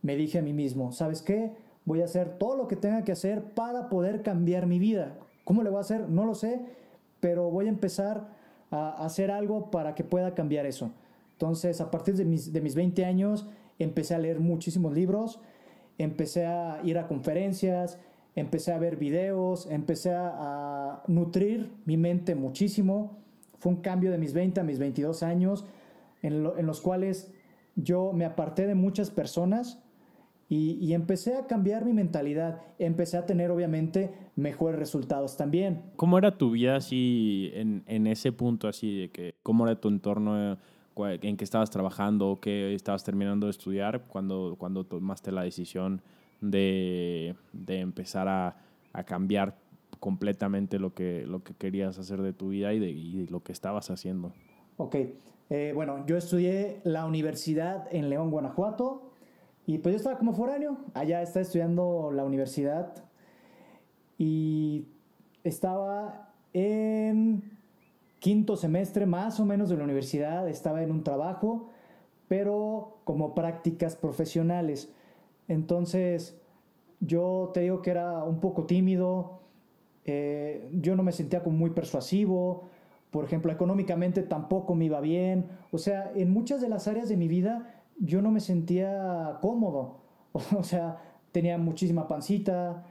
Me 0.00 0.14
dije 0.14 0.38
a 0.38 0.42
mí 0.42 0.52
mismo, 0.52 0.92
¿sabes 0.92 1.20
qué? 1.20 1.50
Voy 1.84 2.00
a 2.00 2.04
hacer 2.04 2.38
todo 2.38 2.56
lo 2.56 2.68
que 2.68 2.76
tenga 2.76 3.02
que 3.02 3.10
hacer 3.10 3.42
para 3.54 3.88
poder 3.88 4.22
cambiar 4.22 4.66
mi 4.66 4.78
vida. 4.78 5.18
¿Cómo 5.42 5.64
le 5.64 5.70
voy 5.70 5.78
a 5.78 5.80
hacer? 5.80 6.08
No 6.08 6.26
lo 6.26 6.36
sé, 6.36 6.60
pero 7.18 7.50
voy 7.50 7.66
a 7.66 7.70
empezar 7.70 8.28
a 8.70 9.04
hacer 9.04 9.32
algo 9.32 9.72
para 9.72 9.96
que 9.96 10.04
pueda 10.04 10.32
cambiar 10.32 10.64
eso. 10.64 10.92
Entonces, 11.32 11.80
a 11.80 11.90
partir 11.90 12.14
de 12.14 12.24
mis, 12.24 12.52
de 12.52 12.60
mis 12.60 12.76
20 12.76 13.04
años, 13.04 13.48
empecé 13.80 14.14
a 14.14 14.18
leer 14.18 14.38
muchísimos 14.38 14.92
libros, 14.92 15.40
empecé 15.98 16.46
a 16.46 16.80
ir 16.84 16.98
a 16.98 17.08
conferencias, 17.08 17.98
empecé 18.34 18.72
a 18.72 18.78
ver 18.78 18.96
videos, 18.96 19.68
empecé 19.70 20.12
a, 20.14 21.02
nutrir 21.06 21.70
mi 21.84 21.96
mente 21.96 22.34
muchísimo. 22.34 23.18
Fue 23.58 23.72
un 23.72 23.80
cambio 23.80 24.10
de 24.10 24.18
mis 24.18 24.32
20 24.32 24.60
a 24.60 24.64
mis 24.64 24.78
22 24.78 25.22
años, 25.22 25.64
en, 26.22 26.46
en 26.56 26.66
los 26.66 26.80
cuales 26.80 27.32
yo 27.76 28.12
me 28.12 28.24
aparté 28.24 28.66
de 28.66 28.74
muchas 28.74 29.10
personas 29.10 29.82
y, 30.54 30.92
empecé 30.92 31.36
a 31.36 31.46
cambiar 31.46 31.86
mi 31.86 31.94
mentalidad, 31.94 32.60
empecé 32.78 33.16
a 33.16 33.24
tener 33.24 33.50
obviamente 33.50 34.12
mejores 34.36 34.78
resultados 34.78 35.38
también. 35.38 35.80
¿Cómo 35.96 36.18
era 36.18 36.36
tu 36.36 36.50
vida 36.50 36.76
así 36.76 37.50
en, 37.54 37.82
en 37.86 38.06
ese 38.06 38.32
punto 38.32 38.68
así 38.68 39.00
de 39.00 39.10
que 39.10 39.34
cómo 39.42 39.66
era 39.66 39.80
tu 39.80 39.88
entorno 39.88 40.58
en 40.94 41.36
que 41.38 41.44
estabas 41.44 41.70
trabajando 41.70 42.28
o 42.28 42.40
que 42.40 42.74
estabas 42.74 43.02
terminando 43.02 43.46
de 43.46 43.52
estudiar 43.52 44.04
cuando, 44.08 44.56
cuando 44.58 44.84
tomaste 44.84 45.32
la 45.32 45.42
decisión 45.42 46.02
de, 46.42 47.34
de 47.54 47.80
empezar 47.80 48.28
a, 48.28 48.56
a, 48.92 49.04
cambiar 49.04 49.56
completamente 50.00 50.78
lo 50.78 50.92
que, 50.92 51.24
lo 51.26 51.42
que 51.42 51.54
querías 51.54 51.98
hacer 51.98 52.20
de 52.20 52.34
tu 52.34 52.48
vida 52.48 52.74
y 52.74 52.78
de, 52.78 52.90
y 52.90 53.26
lo 53.28 53.42
que 53.42 53.52
estabas 53.52 53.90
haciendo? 53.90 54.32
Ok, 54.76 54.96
eh, 55.48 55.72
bueno, 55.74 56.04
yo 56.06 56.16
estudié 56.16 56.80
la 56.84 57.06
universidad 57.06 57.86
en 57.90 58.10
León, 58.10 58.30
Guanajuato, 58.30 59.12
y 59.64 59.78
pues 59.78 59.94
yo 59.94 59.96
estaba 59.96 60.18
como 60.18 60.34
foráneo, 60.34 60.78
allá 60.92 61.22
estaba 61.22 61.42
estudiando 61.42 62.10
la 62.12 62.24
universidad 62.24 62.92
y 64.18 64.88
estaba 65.44 66.32
en 66.52 67.58
quinto 68.18 68.56
semestre 68.56 69.06
más 69.06 69.38
o 69.38 69.44
menos 69.44 69.68
de 69.68 69.76
la 69.76 69.84
universidad, 69.84 70.48
estaba 70.48 70.82
en 70.82 70.90
un 70.90 71.04
trabajo, 71.04 71.70
pero 72.26 72.98
como 73.04 73.34
prácticas 73.34 73.94
profesionales. 73.94 74.92
Entonces 75.48 76.40
yo 77.00 77.50
te 77.52 77.60
digo 77.60 77.82
que 77.82 77.90
era 77.90 78.24
un 78.24 78.40
poco 78.40 78.64
tímido, 78.64 79.40
eh, 80.04 80.68
yo 80.72 80.96
no 80.96 81.02
me 81.02 81.12
sentía 81.12 81.42
como 81.42 81.56
muy 81.56 81.70
persuasivo, 81.70 82.64
por 83.12 83.26
ejemplo, 83.26 83.52
económicamente 83.52 84.22
tampoco 84.22 84.74
me 84.74 84.86
iba 84.86 85.00
bien. 85.00 85.46
O 85.70 85.76
sea, 85.76 86.10
en 86.14 86.30
muchas 86.32 86.62
de 86.62 86.70
las 86.70 86.88
áreas 86.88 87.10
de 87.10 87.18
mi 87.18 87.28
vida 87.28 87.82
yo 87.98 88.22
no 88.22 88.30
me 88.30 88.40
sentía 88.40 89.38
cómodo. 89.40 90.00
O 90.56 90.62
sea, 90.62 90.98
tenía 91.30 91.58
muchísima 91.58 92.08
pancita, 92.08 92.84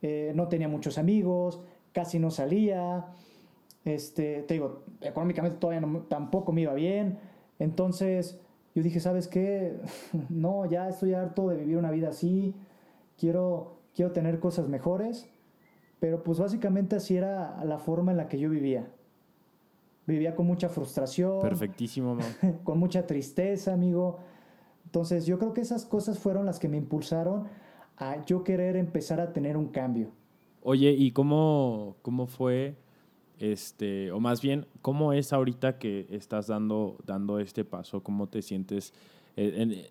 eh, 0.00 0.32
no 0.36 0.46
tenía 0.46 0.68
muchos 0.68 0.96
amigos, 0.96 1.60
casi 1.92 2.20
no 2.20 2.30
salía. 2.30 3.06
Este, 3.84 4.42
te 4.42 4.54
digo, 4.54 4.84
económicamente 5.00 5.58
todavía 5.58 5.86
tampoco 6.08 6.52
me 6.52 6.60
iba 6.62 6.74
bien. 6.74 7.18
Entonces 7.58 8.40
yo 8.74 8.82
dije, 8.82 9.00
¿sabes 9.00 9.28
qué? 9.28 9.78
no, 10.28 10.66
ya 10.66 10.88
estoy 10.88 11.14
harto 11.14 11.48
de 11.48 11.56
vivir 11.56 11.76
una 11.76 11.90
vida 11.90 12.08
así. 12.08 12.54
Quiero, 13.16 13.78
quiero 13.94 14.12
tener 14.12 14.40
cosas 14.40 14.68
mejores. 14.68 15.30
Pero 16.00 16.22
pues 16.22 16.38
básicamente 16.38 16.96
así 16.96 17.16
era 17.16 17.64
la 17.64 17.78
forma 17.78 18.10
en 18.10 18.18
la 18.18 18.28
que 18.28 18.38
yo 18.38 18.50
vivía. 18.50 18.90
Vivía 20.06 20.34
con 20.34 20.46
mucha 20.46 20.68
frustración. 20.68 21.40
Perfectísimo, 21.40 22.18
con 22.64 22.78
mucha 22.78 23.06
tristeza, 23.06 23.72
amigo. 23.72 24.18
Entonces 24.84 25.24
yo 25.24 25.38
creo 25.38 25.54
que 25.54 25.62
esas 25.62 25.86
cosas 25.86 26.18
fueron 26.18 26.44
las 26.44 26.58
que 26.58 26.68
me 26.68 26.76
impulsaron 26.76 27.44
a 27.96 28.24
yo 28.26 28.44
querer 28.44 28.76
empezar 28.76 29.20
a 29.20 29.32
tener 29.32 29.56
un 29.56 29.68
cambio. 29.68 30.10
Oye, 30.62 30.90
¿y 30.90 31.12
cómo, 31.12 31.96
cómo 32.02 32.26
fue, 32.26 32.76
este, 33.38 34.12
o 34.12 34.20
más 34.20 34.40
bien, 34.40 34.66
cómo 34.82 35.12
es 35.12 35.32
ahorita 35.32 35.78
que 35.78 36.06
estás 36.10 36.46
dando, 36.46 36.98
dando 37.06 37.38
este 37.38 37.64
paso? 37.64 38.02
¿Cómo 38.02 38.28
te 38.28 38.42
sientes? 38.42 38.92
Eh, 39.36 39.90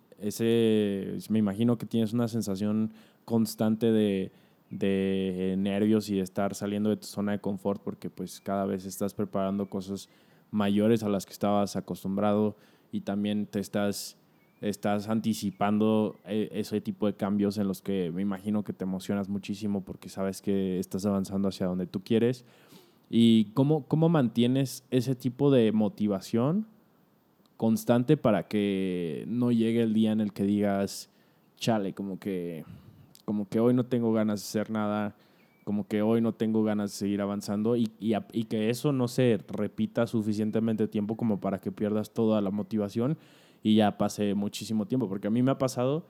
me 1.29 1.39
imagino 1.39 1.77
que 1.77 1.85
tienes 1.85 2.13
una 2.13 2.27
sensación 2.27 2.93
constante 3.25 3.91
de, 3.91 4.31
de 4.69 5.55
nervios 5.57 6.09
y 6.09 6.15
de 6.15 6.21
estar 6.21 6.55
saliendo 6.55 6.89
de 6.89 6.97
tu 6.97 7.07
zona 7.07 7.33
de 7.33 7.39
confort 7.39 7.81
porque 7.83 8.09
pues 8.09 8.39
cada 8.39 8.65
vez 8.65 8.85
estás 8.85 9.13
preparando 9.13 9.69
cosas 9.69 10.09
mayores 10.51 11.03
a 11.03 11.09
las 11.09 11.25
que 11.25 11.33
estabas 11.33 11.75
acostumbrado 11.75 12.55
y 12.91 13.01
también 13.01 13.45
te 13.47 13.59
estás 13.59 14.17
estás 14.62 15.09
anticipando 15.09 16.19
eh, 16.25 16.50
ese 16.53 16.79
tipo 16.79 17.05
de 17.05 17.15
cambios 17.15 17.57
en 17.57 17.67
los 17.67 17.81
que 17.81 18.12
me 18.12 18.21
imagino 18.21 18.63
que 18.63 18.71
te 18.71 18.85
emocionas 18.85 19.27
muchísimo 19.27 19.83
porque 19.83 20.07
sabes 20.07 20.41
que 20.41 20.79
estás 20.79 21.05
avanzando 21.05 21.50
hacia 21.50 21.67
donde 21.67 21.85
tú 21.85 22.01
quieres. 22.01 22.45
¿Y 23.15 23.51
cómo, 23.53 23.86
cómo 23.86 24.10
mantienes 24.10 24.88
ese 24.89 25.13
tipo 25.13 25.51
de 25.51 25.72
motivación 25.72 26.65
constante 27.58 28.17
para 28.17 28.48
que 28.48 29.24
no 29.27 29.51
llegue 29.51 29.84
el 29.84 29.93
día 29.93 30.13
en 30.13 30.20
el 30.20 30.34
que 30.34 30.43
digas, 30.43 31.12
chale, 31.55 31.93
como 31.93 32.17
que, 32.17 32.65
como 33.24 33.48
que 33.48 33.60
hoy 33.60 33.75
no 33.75 33.86
tengo 33.86 34.13
ganas 34.13 34.39
de 34.39 34.46
hacer 34.48 34.72
nada, 34.72 35.15
como 35.63 35.88
que 35.88 36.01
hoy 36.01 36.22
no 36.22 36.34
tengo 36.34 36.63
ganas 36.63 36.89
de 36.89 36.98
seguir 36.98 37.22
avanzando 37.22 37.75
y, 37.75 37.91
y, 38.00 38.15
y 38.32 38.46
que 38.46 38.72
eso 38.72 38.91
no 38.91 39.08
se 39.08 39.38
repita 39.48 40.08
suficientemente 40.08 40.88
tiempo 40.88 41.15
como 41.15 41.39
para 41.39 41.60
que 41.60 41.72
pierdas 41.72 42.13
toda 42.13 42.41
la 42.41 42.50
motivación 42.50 43.20
y 43.62 43.75
ya 43.75 43.96
pase 44.00 44.34
muchísimo 44.34 44.88
tiempo, 44.88 45.08
porque 45.08 45.27
a 45.27 45.29
mí 45.29 45.43
me 45.43 45.51
ha 45.51 45.60
pasado 45.60 46.08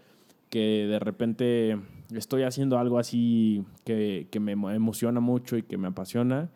que 0.49 0.87
de 0.87 0.99
repente 0.99 1.77
estoy 2.15 2.43
haciendo 2.43 2.77
algo 2.77 2.97
así 2.97 3.65
que, 3.83 4.29
que 4.31 4.39
me 4.39 4.53
emociona 4.53 5.19
mucho 5.19 5.57
y 5.57 5.63
que 5.63 5.77
me 5.77 5.89
apasiona 5.89 6.49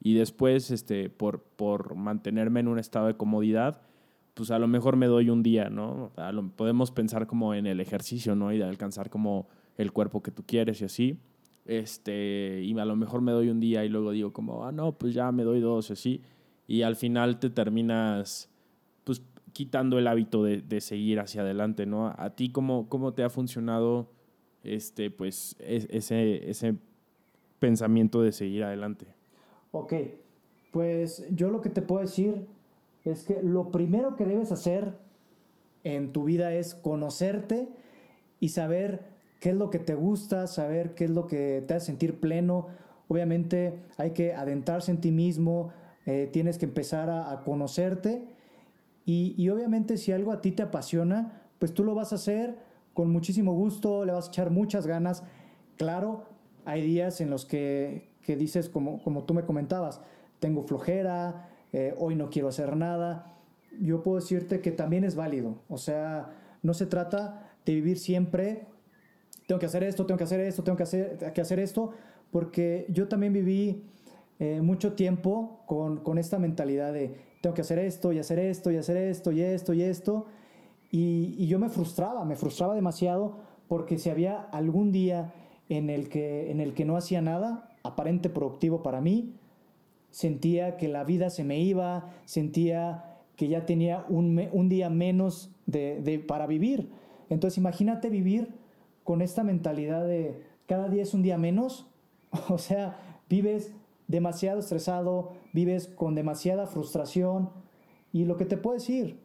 y 0.00 0.14
después 0.14 0.70
este, 0.70 1.10
por, 1.10 1.42
por 1.42 1.94
mantenerme 1.94 2.60
en 2.60 2.68
un 2.68 2.78
estado 2.78 3.06
de 3.06 3.16
comodidad, 3.16 3.82
pues 4.34 4.50
a 4.50 4.58
lo 4.58 4.68
mejor 4.68 4.96
me 4.96 5.06
doy 5.06 5.28
un 5.30 5.42
día, 5.42 5.68
¿no? 5.68 6.12
podemos 6.56 6.90
pensar 6.90 7.26
como 7.26 7.54
en 7.54 7.66
el 7.66 7.80
ejercicio, 7.80 8.34
¿no? 8.34 8.52
Y 8.52 8.58
de 8.58 8.64
alcanzar 8.64 9.10
como 9.10 9.48
el 9.76 9.92
cuerpo 9.92 10.22
que 10.22 10.30
tú 10.30 10.44
quieres 10.46 10.80
y 10.80 10.84
así. 10.84 11.18
Este, 11.66 12.62
y 12.62 12.78
a 12.78 12.84
lo 12.84 12.96
mejor 12.96 13.20
me 13.20 13.32
doy 13.32 13.50
un 13.50 13.60
día 13.60 13.84
y 13.84 13.88
luego 13.88 14.12
digo 14.12 14.32
como, 14.32 14.64
ah, 14.64 14.72
no, 14.72 14.96
pues 14.96 15.14
ya 15.14 15.30
me 15.32 15.44
doy 15.44 15.60
dos 15.60 15.90
y 15.90 15.92
así. 15.92 16.22
Y 16.66 16.82
al 16.82 16.96
final 16.96 17.38
te 17.38 17.50
terminas 17.50 18.48
quitando 19.52 19.98
el 19.98 20.06
hábito 20.06 20.44
de, 20.44 20.80
seguir 20.80 21.20
hacia 21.20 21.42
adelante, 21.42 21.86
¿no? 21.86 22.14
¿A 22.16 22.30
ti 22.30 22.50
cómo, 22.50 22.88
cómo 22.88 23.12
te 23.12 23.22
ha 23.22 23.30
funcionado 23.30 24.10
este, 24.62 25.10
pues, 25.10 25.56
ese, 25.60 26.48
ese 26.48 26.76
pensamiento 27.58 28.22
de 28.22 28.32
seguir 28.32 28.64
adelante? 28.64 29.19
Ok, 29.72 29.94
pues 30.72 31.24
yo 31.30 31.50
lo 31.50 31.60
que 31.60 31.70
te 31.70 31.82
puedo 31.82 32.00
decir 32.00 32.46
es 33.04 33.24
que 33.24 33.42
lo 33.42 33.70
primero 33.70 34.16
que 34.16 34.24
debes 34.24 34.52
hacer 34.52 34.98
en 35.84 36.12
tu 36.12 36.24
vida 36.24 36.52
es 36.52 36.74
conocerte 36.74 37.68
y 38.40 38.50
saber 38.50 39.04
qué 39.40 39.50
es 39.50 39.56
lo 39.56 39.70
que 39.70 39.78
te 39.78 39.94
gusta, 39.94 40.46
saber 40.46 40.94
qué 40.94 41.04
es 41.04 41.10
lo 41.10 41.26
que 41.26 41.64
te 41.66 41.74
hace 41.74 41.86
sentir 41.86 42.20
pleno. 42.20 42.66
Obviamente 43.08 43.78
hay 43.96 44.10
que 44.10 44.34
adentrarse 44.34 44.90
en 44.90 45.00
ti 45.00 45.10
mismo, 45.10 45.72
eh, 46.06 46.28
tienes 46.32 46.58
que 46.58 46.66
empezar 46.66 47.08
a 47.10 47.42
conocerte 47.44 48.24
y, 49.06 49.48
obviamente 49.48 49.96
si 49.96 50.12
algo 50.12 50.30
a 50.30 50.40
ti 50.40 50.52
te 50.52 50.62
apasiona, 50.62 51.42
pues 51.58 51.74
tú 51.74 51.84
lo 51.84 51.94
vas 51.94 52.12
a 52.12 52.16
hacer 52.16 52.56
con 52.94 53.10
muchísimo 53.10 53.54
gusto, 53.54 54.04
le 54.04 54.12
vas 54.12 54.26
a 54.26 54.28
echar 54.28 54.50
muchas 54.50 54.86
ganas. 54.86 55.24
Claro, 55.76 56.26
hay 56.64 56.82
días 56.82 57.20
en 57.20 57.30
los 57.30 57.44
que, 57.44 58.09
dices, 58.36 58.68
como, 58.68 59.02
como 59.02 59.24
tú 59.24 59.34
me 59.34 59.44
comentabas, 59.44 60.00
tengo 60.38 60.62
flojera, 60.62 61.48
eh, 61.72 61.94
hoy 61.98 62.16
no 62.16 62.30
quiero 62.30 62.48
hacer 62.48 62.76
nada. 62.76 63.36
Yo 63.80 64.02
puedo 64.02 64.18
decirte 64.18 64.60
que 64.60 64.72
también 64.72 65.04
es 65.04 65.14
válido. 65.14 65.56
O 65.68 65.78
sea, 65.78 66.30
no 66.62 66.74
se 66.74 66.86
trata 66.86 67.50
de 67.64 67.74
vivir 67.74 67.98
siempre, 67.98 68.66
tengo 69.46 69.58
que 69.58 69.66
hacer 69.66 69.82
esto, 69.82 70.06
tengo 70.06 70.18
que 70.18 70.24
hacer 70.24 70.40
esto, 70.40 70.62
tengo 70.62 70.76
que 70.76 70.84
hacer, 70.84 71.32
que 71.32 71.40
hacer 71.40 71.58
esto, 71.58 71.92
porque 72.30 72.86
yo 72.88 73.08
también 73.08 73.32
viví 73.32 73.84
eh, 74.38 74.60
mucho 74.60 74.94
tiempo 74.94 75.62
con, 75.66 75.98
con 75.98 76.18
esta 76.18 76.38
mentalidad 76.38 76.92
de 76.92 77.30
tengo 77.40 77.54
que 77.54 77.62
hacer 77.62 77.78
esto 77.78 78.12
y 78.12 78.18
hacer 78.18 78.38
esto 78.38 78.70
y 78.70 78.76
hacer 78.76 78.96
esto 78.96 79.32
y 79.32 79.40
esto 79.40 79.72
y 79.72 79.82
esto. 79.82 80.26
Y, 80.90 81.46
yo 81.46 81.58
me 81.58 81.68
frustraba, 81.68 82.24
me 82.24 82.36
frustraba 82.36 82.74
demasiado 82.74 83.38
porque 83.68 83.98
si 83.98 84.10
había 84.10 84.40
algún 84.40 84.92
día 84.92 85.32
en 85.68 85.88
el 85.88 86.08
que, 86.08 86.50
en 86.50 86.60
el 86.60 86.74
que 86.74 86.84
no 86.84 86.96
hacía 86.96 87.22
nada, 87.22 87.69
aparente 87.82 88.30
productivo 88.30 88.82
para 88.82 89.00
mí, 89.00 89.34
sentía 90.10 90.76
que 90.76 90.88
la 90.88 91.04
vida 91.04 91.30
se 91.30 91.44
me 91.44 91.60
iba, 91.60 92.10
sentía 92.24 93.18
que 93.36 93.48
ya 93.48 93.64
tenía 93.64 94.04
un, 94.08 94.48
un 94.52 94.68
día 94.68 94.90
menos 94.90 95.50
de, 95.66 96.24
para 96.26 96.46
vivir. 96.46 96.90
Entonces 97.28 97.58
imagínate 97.58 98.10
vivir 98.10 98.48
con 99.04 99.22
esta 99.22 99.44
mentalidad 99.44 100.06
de 100.06 100.42
cada 100.66 100.88
día 100.88 101.02
es 101.02 101.14
un 101.14 101.22
día 101.22 101.38
menos. 101.38 101.86
O 102.48 102.58
sea, 102.58 102.96
vives 103.28 103.72
demasiado 104.06 104.60
estresado, 104.60 105.32
vives 105.52 105.88
con 105.88 106.14
demasiada 106.14 106.66
frustración. 106.66 107.50
Y 108.12 108.24
lo 108.24 108.36
que 108.36 108.44
te 108.44 108.56
puedo 108.56 108.74
decir, 108.74 109.18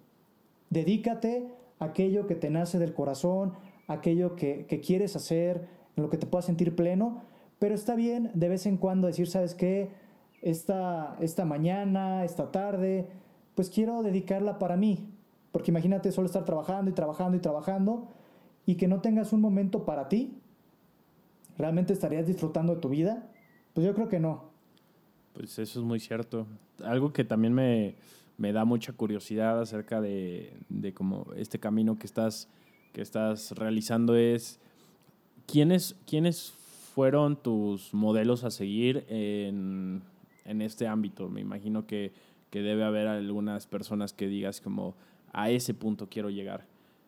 dedícate 0.70 1.48
a 1.80 1.86
aquello 1.86 2.26
que 2.26 2.36
te 2.36 2.50
nace 2.50 2.80
del 2.80 2.94
corazón, 2.94 3.54
aquello 3.88 4.36
que, 4.36 4.66
quieres 4.84 5.16
hacer, 5.16 5.68
en 5.96 6.04
lo 6.04 6.10
que 6.10 6.18
te 6.18 6.26
puedas 6.26 6.46
sentir 6.46 6.76
pleno. 6.76 7.22
Pero 7.60 7.76
está 7.76 7.96
bien 7.96 8.32
de 8.34 8.50
vez 8.50 8.66
en 8.66 8.78
cuando 8.78 9.08
decir, 9.08 9.28
¿sabes 9.28 9.56
qué? 9.56 9.90
Esta, 10.42 11.16
esta 11.20 11.46
mañana, 11.46 12.24
esta 12.24 12.52
tarde, 12.52 13.08
pues 13.56 13.70
quiero 13.70 14.04
dedicarla 14.04 14.60
para 14.60 14.78
mí. 14.78 15.10
Porque 15.52 15.72
imagínate 15.72 16.12
solo 16.12 16.28
estar 16.28 16.44
trabajando 16.44 16.92
y 16.92 16.94
trabajando 16.94 17.38
y 17.38 17.40
trabajando 17.40 18.10
y 18.66 18.76
que 18.76 18.88
no 18.88 19.02
tengas 19.02 19.32
un 19.32 19.42
momento 19.42 19.86
para 19.86 20.10
ti. 20.10 20.42
¿Realmente 21.58 21.94
estarías 21.94 22.28
disfrutando 22.28 22.76
de 22.76 22.82
tu 22.82 22.90
vida? 22.90 23.32
Pues 23.74 23.88
yo 23.88 23.94
creo 23.94 24.10
que 24.10 24.20
no. 24.20 24.50
Pues 25.34 25.58
eso 25.60 25.80
es 25.80 25.86
muy 25.86 26.00
cierto. 26.00 26.48
Algo 26.84 27.14
que 27.14 27.24
también 27.24 27.54
me, 27.54 27.96
da 28.38 28.66
mucha 28.66 28.92
curiosidad 28.94 29.62
acerca 29.62 30.02
de, 30.02 30.54
de 30.68 30.94
como 30.94 31.28
este 31.38 31.60
camino 31.60 31.98
que 31.98 32.06
estás, 32.06 32.50
que 32.92 33.02
estás 33.02 33.52
realizando 33.52 34.16
es, 34.16 34.60
¿quiénes, 35.46 35.96
¿quiénes 36.06 36.54
fueron 36.96 37.36
tus 37.36 37.94
modelos 37.94 38.44
a 38.44 38.50
seguir 38.52 39.06
en, 39.10 40.02
este 40.46 40.88
ámbito? 40.88 41.30
Me 41.30 41.42
imagino 41.42 41.86
que, 41.86 42.14
debe 42.52 42.86
haber 42.86 43.08
algunas 43.08 43.68
personas 43.68 44.14
que 44.14 44.28
digas 44.28 44.62
como, 44.62 44.96
a 45.34 45.50
ese 45.50 45.74
punto 45.74 46.08
quiero 46.10 46.30
llegar. 46.30 46.66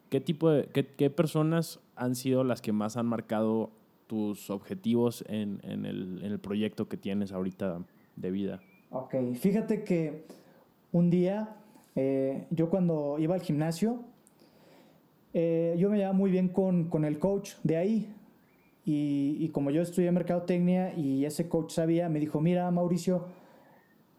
¿Qué 0.10 0.20
tipo 0.20 0.50
de, 0.50 0.68
qué, 0.68 1.10
personas 1.10 1.80
han 1.96 2.16
sido 2.16 2.44
las 2.44 2.62
que 2.62 2.74
más 2.74 2.98
han 2.98 3.06
marcado 3.06 3.72
tus 4.08 4.50
objetivos 4.50 5.24
en, 5.30 5.62
en, 5.64 5.86
el, 5.86 6.20
en 6.22 6.34
el 6.34 6.40
proyecto 6.40 6.90
que 6.90 6.98
tienes 6.98 7.32
ahorita 7.32 7.82
de 8.18 8.32
vida. 8.32 8.60
Ok, 8.90 9.16
fíjate 9.36 9.84
que 9.84 10.26
un 10.92 11.10
día 11.10 11.56
eh, 11.96 12.46
yo 12.50 12.70
cuando 12.70 13.18
iba 13.20 13.36
al 13.36 13.42
gimnasio, 13.42 14.00
eh, 15.34 15.76
yo 15.80 15.90
me 15.90 15.98
llevaba 15.98 16.14
muy 16.14 16.30
bien 16.30 16.48
con, 16.50 16.90
con 16.90 17.06
el 17.06 17.18
coach 17.20 17.54
de 17.64 17.78
ahí. 17.78 18.14
Y, 18.90 19.50
como 19.50 19.70
yo 19.70 19.82
estudié 19.82 20.10
mercadotecnia 20.14 20.94
y 20.94 21.26
ese 21.26 21.50
coach 21.50 21.72
sabía, 21.72 22.08
me 22.08 22.22
dijo, 22.22 22.40
mira 22.40 22.72
Mauricio, 22.72 23.26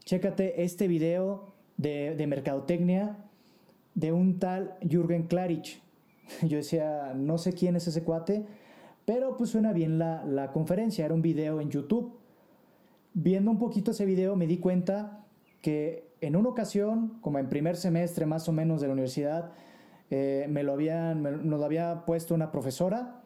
chécate 0.04 0.62
este 0.62 0.88
video 0.88 1.54
de, 1.78 2.14
de 2.14 2.26
mercadotecnia 2.26 3.16
de 3.94 4.12
un 4.12 4.38
tal 4.38 4.76
Jürgen 4.86 5.22
Klarich. 5.22 5.80
Yo 6.42 6.58
decía, 6.58 7.14
no 7.16 7.38
sé 7.38 7.54
quién 7.54 7.76
es 7.76 7.86
ese 7.86 8.04
cuate, 8.04 8.44
pero 9.06 9.38
pues 9.38 9.48
suena 9.48 9.72
bien 9.72 9.98
la, 9.98 10.22
la 10.26 10.52
conferencia, 10.52 11.06
era 11.06 11.14
un 11.14 11.22
video 11.22 11.62
en 11.62 11.70
YouTube 11.70 12.18
viendo 13.14 13.50
un 13.50 13.58
poquito 13.58 13.90
ese 13.90 14.04
video 14.04 14.36
me 14.36 14.46
di 14.46 14.58
cuenta 14.58 15.24
que 15.60 16.08
en 16.20 16.36
una 16.36 16.50
ocasión, 16.50 17.18
como 17.20 17.38
en 17.38 17.48
primer 17.48 17.76
semestre 17.76 18.26
más 18.26 18.48
o 18.48 18.52
menos 18.52 18.80
de 18.80 18.86
la 18.86 18.92
universidad, 18.92 19.52
eh, 20.10 20.46
me 20.48 20.62
lo 20.62 20.72
habían, 20.72 21.22
nos 21.22 21.58
lo 21.58 21.64
había 21.64 22.04
puesto 22.06 22.34
una 22.34 22.50
profesora 22.50 23.22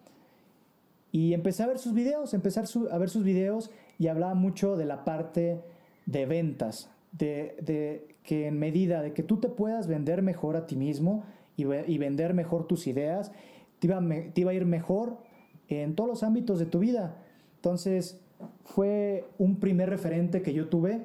y 1.13 1.35
empecé 1.35 1.63
a 1.63 1.67
ver 1.67 1.79
sus 1.79 1.93
videos, 1.93 2.33
empecé 2.33 2.61
a 2.61 2.99
ver 2.99 3.11
sus 3.11 3.23
videos 3.23 3.71
y 3.99 4.09
hablaba 4.09 4.35
mucho 4.35 4.77
de 4.77 4.87
la 4.87 5.05
parte 5.05 5.63
de 6.07 6.27
ventas, 6.27 6.91
de, 7.13 8.09
que 8.25 8.47
en 8.47 8.59
medida 8.59 9.03
de 9.03 9.13
que 9.13 9.23
tú 9.23 9.37
te 9.37 9.51
puedas 9.51 9.87
vender 9.87 10.23
mejor 10.23 10.57
a 10.57 10.67
ti 10.67 10.75
mismo 10.75 11.25
y, 11.55 11.67
y 11.67 11.99
vender 11.99 12.33
mejor 12.33 12.67
tus 12.67 12.87
ideas, 12.87 13.31
te 13.79 13.89
iba, 13.89 14.01
te 14.33 14.41
iba 14.41 14.53
a 14.53 14.55
ir 14.55 14.65
mejor 14.65 15.19
en 15.69 15.95
todos 15.95 16.09
los 16.09 16.23
ámbitos 16.23 16.59
de 16.59 16.67
tu 16.67 16.79
vida. 16.79 17.23
Entonces, 17.57 18.19
fue 18.65 19.29
un 19.39 19.61
primer 19.61 19.91
referente 19.91 20.41
que 20.41 20.55
yo 20.55 20.69
tuve. 20.69 21.03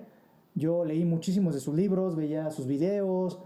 Yo 0.55 0.85
leí 0.85 1.03
muchísimos 1.03 1.53
de 1.53 1.59
sus 1.59 1.75
libros, 1.75 2.15
veía 2.15 2.49
sus 2.49 2.65
videos, 2.65 3.39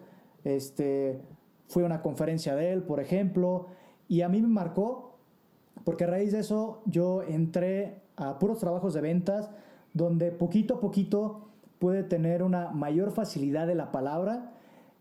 este, 0.43 1.19
fui 1.67 1.81
a 1.83 1.87
una 1.87 2.01
conferencia 2.03 2.55
de 2.55 2.71
él, 2.71 2.83
por 2.83 2.99
ejemplo, 2.99 3.67
y 4.07 4.21
a 4.21 4.29
mí 4.29 4.41
me 4.41 4.47
marcó 4.47 5.10
porque 5.83 6.03
a 6.03 6.07
raíz 6.07 6.31
de 6.31 6.39
eso 6.39 6.81
yo 6.85 7.23
entré 7.23 8.01
a 8.15 8.39
puros 8.39 8.59
trabajos 8.59 8.93
de 8.93 9.01
ventas 9.01 9.49
donde 9.93 10.31
poquito 10.31 10.75
a 10.75 10.79
poquito 10.79 11.49
puede 11.79 12.03
tener 12.03 12.43
una 12.43 12.69
mayor 12.69 13.11
facilidad 13.11 13.67
de 13.67 13.75
la 13.75 13.91
palabra 13.91 14.53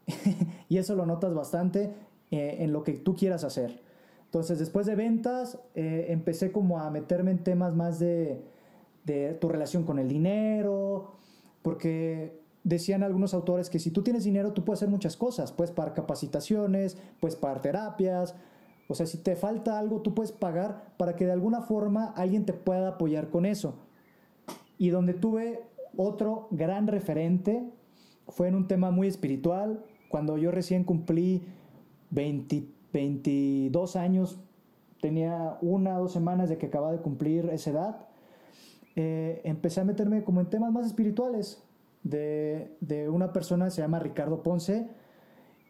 y 0.68 0.78
eso 0.78 0.94
lo 0.94 1.06
notas 1.06 1.34
bastante 1.34 1.92
eh, 2.30 2.56
en 2.60 2.72
lo 2.72 2.82
que 2.82 2.92
tú 2.92 3.14
quieras 3.14 3.44
hacer. 3.44 3.80
Entonces 4.24 4.58
después 4.58 4.86
de 4.86 4.94
ventas 4.94 5.58
eh, 5.74 6.06
empecé 6.08 6.52
como 6.52 6.78
a 6.78 6.88
meterme 6.90 7.32
en 7.32 7.42
temas 7.42 7.74
más 7.74 7.98
de, 7.98 8.44
tu 9.40 9.48
relación 9.48 9.82
con 9.82 9.98
el 9.98 10.06
dinero, 10.06 11.16
porque 11.62 12.40
decían 12.62 13.02
algunos 13.02 13.34
autores 13.34 13.68
que 13.68 13.80
si 13.80 13.90
tú 13.90 14.02
tienes 14.04 14.22
dinero 14.22 14.52
tú 14.52 14.64
puedes 14.64 14.78
hacer 14.78 14.88
muchas 14.88 15.16
cosas, 15.16 15.50
puedes 15.50 15.72
pagar 15.72 15.94
capacitaciones, 15.94 16.96
puedes 17.18 17.34
pagar 17.34 17.60
terapias, 17.60 18.36
o 18.90 18.94
sea, 18.96 19.06
si 19.06 19.18
te 19.18 19.36
falta 19.36 19.78
algo, 19.78 20.00
tú 20.00 20.14
puedes 20.14 20.32
pagar 20.32 20.92
para 20.96 21.14
que 21.14 21.24
de 21.24 21.30
alguna 21.30 21.60
forma 21.60 22.06
alguien 22.16 22.44
te 22.44 22.52
pueda 22.52 22.88
apoyar 22.88 23.30
con 23.30 23.46
eso. 23.46 23.76
Y 24.78 24.88
donde 24.88 25.14
tuve 25.14 25.62
otro 25.96 26.48
gran 26.50 26.88
referente 26.88 27.70
fue 28.26 28.48
en 28.48 28.56
un 28.56 28.66
tema 28.66 28.90
muy 28.90 29.06
espiritual, 29.06 29.84
cuando 30.08 30.36
yo 30.38 30.50
recién 30.50 30.82
cumplí 30.82 31.44
22 32.10 33.94
años, 33.94 34.40
tenía 35.00 35.56
una 35.62 35.96
o 35.96 36.02
dos 36.02 36.12
semanas 36.12 36.48
de 36.48 36.58
que 36.58 36.66
acababa 36.66 36.90
de 36.90 36.98
cumplir 36.98 37.48
esa 37.50 37.70
edad, 37.70 38.08
eh, 38.96 39.40
empecé 39.44 39.82
a 39.82 39.84
meterme 39.84 40.24
como 40.24 40.40
en 40.40 40.50
temas 40.50 40.72
más 40.72 40.84
espirituales 40.84 41.62
de, 42.02 42.76
de 42.80 43.08
una 43.08 43.32
persona 43.32 43.70
se 43.70 43.82
llama 43.82 44.00
Ricardo 44.00 44.42
Ponce 44.42 44.88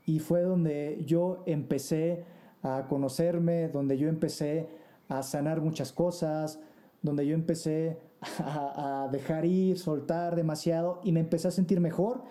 y 0.07 0.21
fue 0.21 0.41
donde 0.41 1.03
yo 1.05 1.43
empecé 1.45 2.25
a 2.63 2.87
conocerme, 2.89 3.69
donde 3.69 3.99
yo 3.99 4.09
empecé 4.09 4.69
a 5.09 5.23
sanar 5.23 5.61
muchas 5.61 5.93
cosas, 5.93 6.61
donde 7.03 7.27
yo 7.27 7.35
empecé 7.35 7.99
a, 8.39 9.09
dejar 9.11 9.45
ir, 9.45 9.79
soltar 9.79 10.37
demasiado 10.37 11.01
y 11.05 11.13
me 11.13 11.21
empecé 11.21 11.49
a 11.49 11.51
sentir 11.51 11.81
mejor 11.81 12.23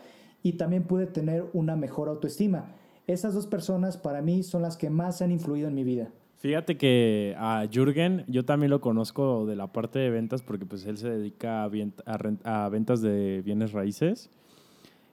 y 0.44 0.54
también 0.54 0.84
pude 0.84 1.08
tener 1.08 1.46
una 1.54 1.76
mejor 1.76 2.10
autoestima. 2.10 2.76
Esas 3.08 3.34
dos 3.34 3.48
personas 3.48 3.98
para 3.98 4.22
mí 4.22 4.44
son 4.44 4.62
las 4.62 4.78
que 4.78 4.90
más 4.90 5.22
han 5.22 5.32
influido 5.32 5.68
en 5.68 5.74
mi 5.74 5.84
vida. 5.84 6.10
Fíjate 6.38 6.78
que 6.78 7.36
a 7.38 7.68
Jürgen 7.70 8.24
yo 8.28 8.46
también 8.46 8.70
lo 8.70 8.80
conozco 8.80 9.46
de 9.46 9.58
la 9.58 9.74
parte 9.74 10.00
de 10.00 10.10
ventas 10.10 10.42
porque 10.42 10.66
pues 10.66 10.86
él 10.86 10.98
se 10.98 11.10
dedica 11.10 11.64
a, 11.64 11.70
a 12.44 12.70
ventas 12.70 13.02
de 13.02 13.42
bienes 13.42 13.74
raíces 13.74 14.30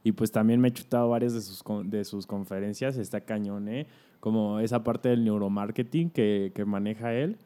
y 0.06 0.12
pues 0.12 0.30
también 0.30 0.60
me 0.60 0.68
he 0.68 0.72
chutado 0.72 1.08
varias 1.08 1.34
de 1.34 1.40
sus, 1.40 1.64
de 1.84 2.04
sus 2.04 2.28
conferencias, 2.28 2.96
está 2.96 3.22
cañón, 3.22 3.68
¿eh? 3.68 3.88
Como 4.26 4.58
esa 4.58 4.82
parte 4.82 5.08
del 5.08 5.22
neuromarketing 5.22 6.10
que, 6.10 6.50
que 6.52 6.64
maneja 6.64 7.14
él 7.14 7.36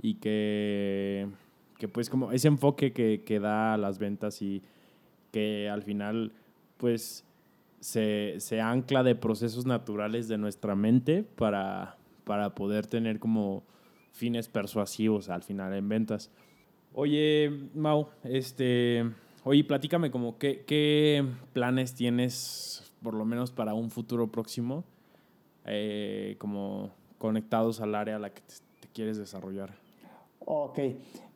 y 0.00 0.14
que, 0.14 1.28
que, 1.76 1.86
pues 1.86 2.08
como 2.08 2.32
ese 2.32 2.48
enfoque 2.48 2.94
que, 2.94 3.22
que, 3.26 3.38
da 3.40 3.74
a 3.74 3.76
las 3.76 3.98
ventas 3.98 4.40
y 4.40 4.62
que 5.32 5.68
al 5.68 5.82
final 5.82 6.32
pues 6.78 7.26
se, 7.80 8.36
se, 8.38 8.58
ancla 8.58 9.02
de 9.02 9.16
procesos 9.16 9.66
naturales 9.66 10.28
de 10.28 10.38
nuestra 10.38 10.74
mente 10.74 11.24
para, 11.24 11.98
para 12.24 12.54
poder 12.54 12.86
tener 12.86 13.18
como 13.18 13.62
fines 14.10 14.48
persuasivos 14.48 15.28
al 15.28 15.42
final 15.42 15.74
en 15.74 15.90
ventas. 15.90 16.30
Oye, 16.94 17.68
Mau, 17.74 18.08
este, 18.24 19.04
oye, 19.44 19.62
platícame 19.62 20.10
como 20.10 20.38
qué, 20.38 20.64
qué 20.66 21.22
planes 21.52 21.94
tienes 21.94 22.94
por 23.02 23.12
lo 23.12 23.26
menos 23.26 23.50
para 23.50 23.74
un 23.74 23.90
futuro 23.90 24.32
próximo 24.32 24.86
eh, 25.66 26.36
como 26.38 26.90
conectados 27.18 27.80
al 27.80 27.94
área 27.94 28.16
a 28.16 28.18
la 28.18 28.30
que 28.30 28.40
te, 28.42 28.88
quieres 28.92 29.18
desarrollar? 29.18 29.70
Ok, 30.40 30.78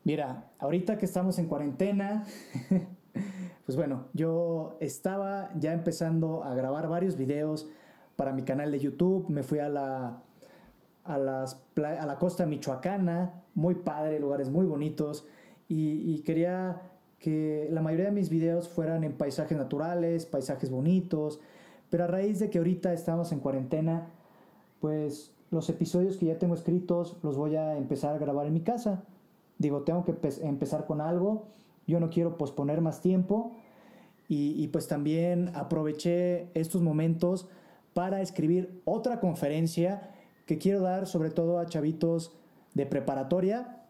mira, 0.05 0.51
ahorita 0.59 0.99
que 0.99 1.05
estamos 1.05 1.39
en 1.39 1.47
cuarentena, 1.47 2.25
pues 3.67 3.77
bueno, 3.77 4.07
yo 4.13 4.77
estaba 4.81 5.51
ya 5.59 5.73
empezando 5.73 6.43
a 6.43 6.55
grabar 6.55 6.89
varios 6.89 7.17
videos 7.17 7.69
para 8.17 8.33
mi 8.33 8.43
canal 8.43 8.73
de 8.73 8.81
YouTube, 8.81 9.29
me 9.29 9.43
fui 9.43 9.59
a 9.59 9.69
la, 9.69 10.23
a, 11.05 11.19
las, 11.19 11.63
a 11.77 12.07
la 12.07 12.19
costa 12.19 12.47
michoacana, 12.47 13.43
muy 13.55 13.77
padre, 13.77 14.19
lugares 14.19 14.51
muy 14.51 14.67
bonitos, 14.67 15.27
y, 15.69 16.15
y 16.15 16.21
quería 16.21 16.83
que 17.19 17.69
la 17.71 17.81
mayoría 17.81 18.07
de 18.07 18.13
mis 18.13 18.29
videos 18.29 18.69
fueran 18.69 19.03
en 19.03 19.13
paisajes 19.13 19.57
naturales, 19.57 20.27
paisajes 20.27 20.71
bonitos, 20.71 21.41
pero 21.89 22.05
a 22.05 22.07
raíz 22.07 22.39
de 22.39 22.51
que 22.51 22.59
ahorita 22.59 22.93
estamos 22.93 23.33
en 23.33 23.41
cuarentena, 23.41 24.09
pues 24.85 25.33
los 25.51 25.71
episodios 25.71 26.19
que 26.19 26.27
ya 26.27 26.39
tengo 26.39 26.53
escritos 26.53 27.17
los 27.23 27.39
voy 27.39 27.57
a 27.57 27.79
empezar 27.79 28.15
a 28.15 28.19
grabar 28.19 28.47
en 28.47 28.53
mi 28.53 28.61
casa. 28.61 29.03
Digo, 29.57 29.81
tengo 29.81 30.05
que 30.05 30.15
empezar 30.43 30.85
con 30.85 31.01
algo, 31.01 31.47
yo 31.87 32.01
no 32.01 32.11
quiero 32.11 32.37
posponer 32.37 32.83
más 32.83 33.01
tiempo 33.01 33.57
y, 34.29 34.69
pues 34.69 34.87
también 34.87 35.53
aproveché 35.55 36.51
estos 36.53 36.83
momentos 36.83 37.49
para 37.95 38.21
escribir 38.21 38.83
otra 38.85 39.21
conferencia 39.21 40.11
que 40.45 40.59
quiero 40.59 40.83
dar 40.83 41.07
sobre 41.07 41.31
todo 41.31 41.59
a 41.59 41.65
chavitos 41.65 42.37
de 42.75 42.85
preparatoria 42.85 43.87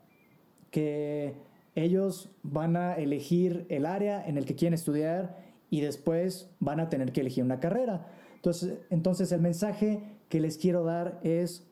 que 0.71 1.35
ellos 1.75 2.31
van 2.45 2.77
a 2.77 2.95
elegir 2.95 3.67
el 3.69 3.85
área 3.85 4.25
en 4.25 4.39
el 4.39 4.45
que 4.45 4.55
quieren 4.55 4.75
estudiar 4.75 5.43
y 5.71 5.81
después 5.81 6.55
van 6.61 6.79
a 6.79 6.89
tener 6.89 7.11
que 7.11 7.23
elegir 7.23 7.43
una 7.43 7.59
carrera. 7.59 8.07
Entonces, 8.37 8.79
entonces 8.91 9.33
el 9.33 9.41
mensaje 9.41 10.14
que 10.29 10.41
les 10.41 10.59
quiero 10.59 10.85
dar 10.85 11.21
es, 11.23 11.67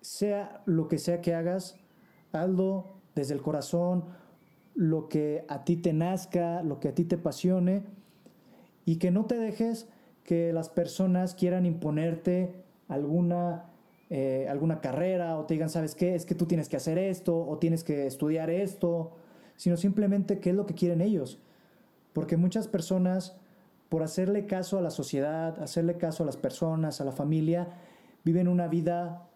sea 0.00 0.62
lo 0.66 0.88
que 0.88 0.98
sea 0.98 1.20
que 1.20 1.34
hagas, 1.34 1.76
hazlo 2.32 2.96
desde 3.14 3.34
el 3.34 3.42
corazón, 3.42 4.04
lo 4.74 5.08
que 5.08 5.44
a 5.48 5.64
ti 5.64 5.76
te 5.76 5.92
nazca, 5.92 6.62
lo 6.62 6.80
que 6.80 6.88
a 6.88 6.94
ti 6.94 7.04
te 7.04 7.16
apasione, 7.16 7.82
y 8.84 8.96
que 8.96 9.10
no 9.10 9.26
te 9.26 9.36
dejes 9.36 9.88
que 10.22 10.52
las 10.52 10.68
personas 10.68 11.34
quieran 11.34 11.66
imponerte 11.66 12.64
alguna, 12.88 13.64
eh, 14.10 14.46
alguna 14.48 14.80
carrera 14.80 15.38
o 15.38 15.44
te 15.44 15.54
digan, 15.54 15.70
¿sabes 15.70 15.94
qué? 15.94 16.14
Es 16.14 16.24
que 16.24 16.34
tú 16.34 16.46
tienes 16.46 16.68
que 16.68 16.76
hacer 16.76 16.98
esto 16.98 17.36
o 17.36 17.58
tienes 17.58 17.84
que 17.84 18.06
estudiar 18.06 18.48
esto, 18.48 19.12
sino 19.56 19.76
simplemente 19.76 20.38
qué 20.38 20.50
es 20.50 20.56
lo 20.56 20.66
que 20.66 20.74
quieren 20.74 21.00
ellos. 21.00 21.40
Porque 22.12 22.36
muchas 22.36 22.68
personas, 22.68 23.36
por 23.88 24.02
hacerle 24.02 24.46
caso 24.46 24.78
a 24.78 24.82
la 24.82 24.90
sociedad, 24.90 25.60
hacerle 25.62 25.96
caso 25.96 26.22
a 26.22 26.26
las 26.26 26.36
personas, 26.36 27.00
a 27.00 27.04
la 27.04 27.12
familia, 27.12 27.68
viven 28.24 28.48
una 28.48 28.68
vida 28.68 29.28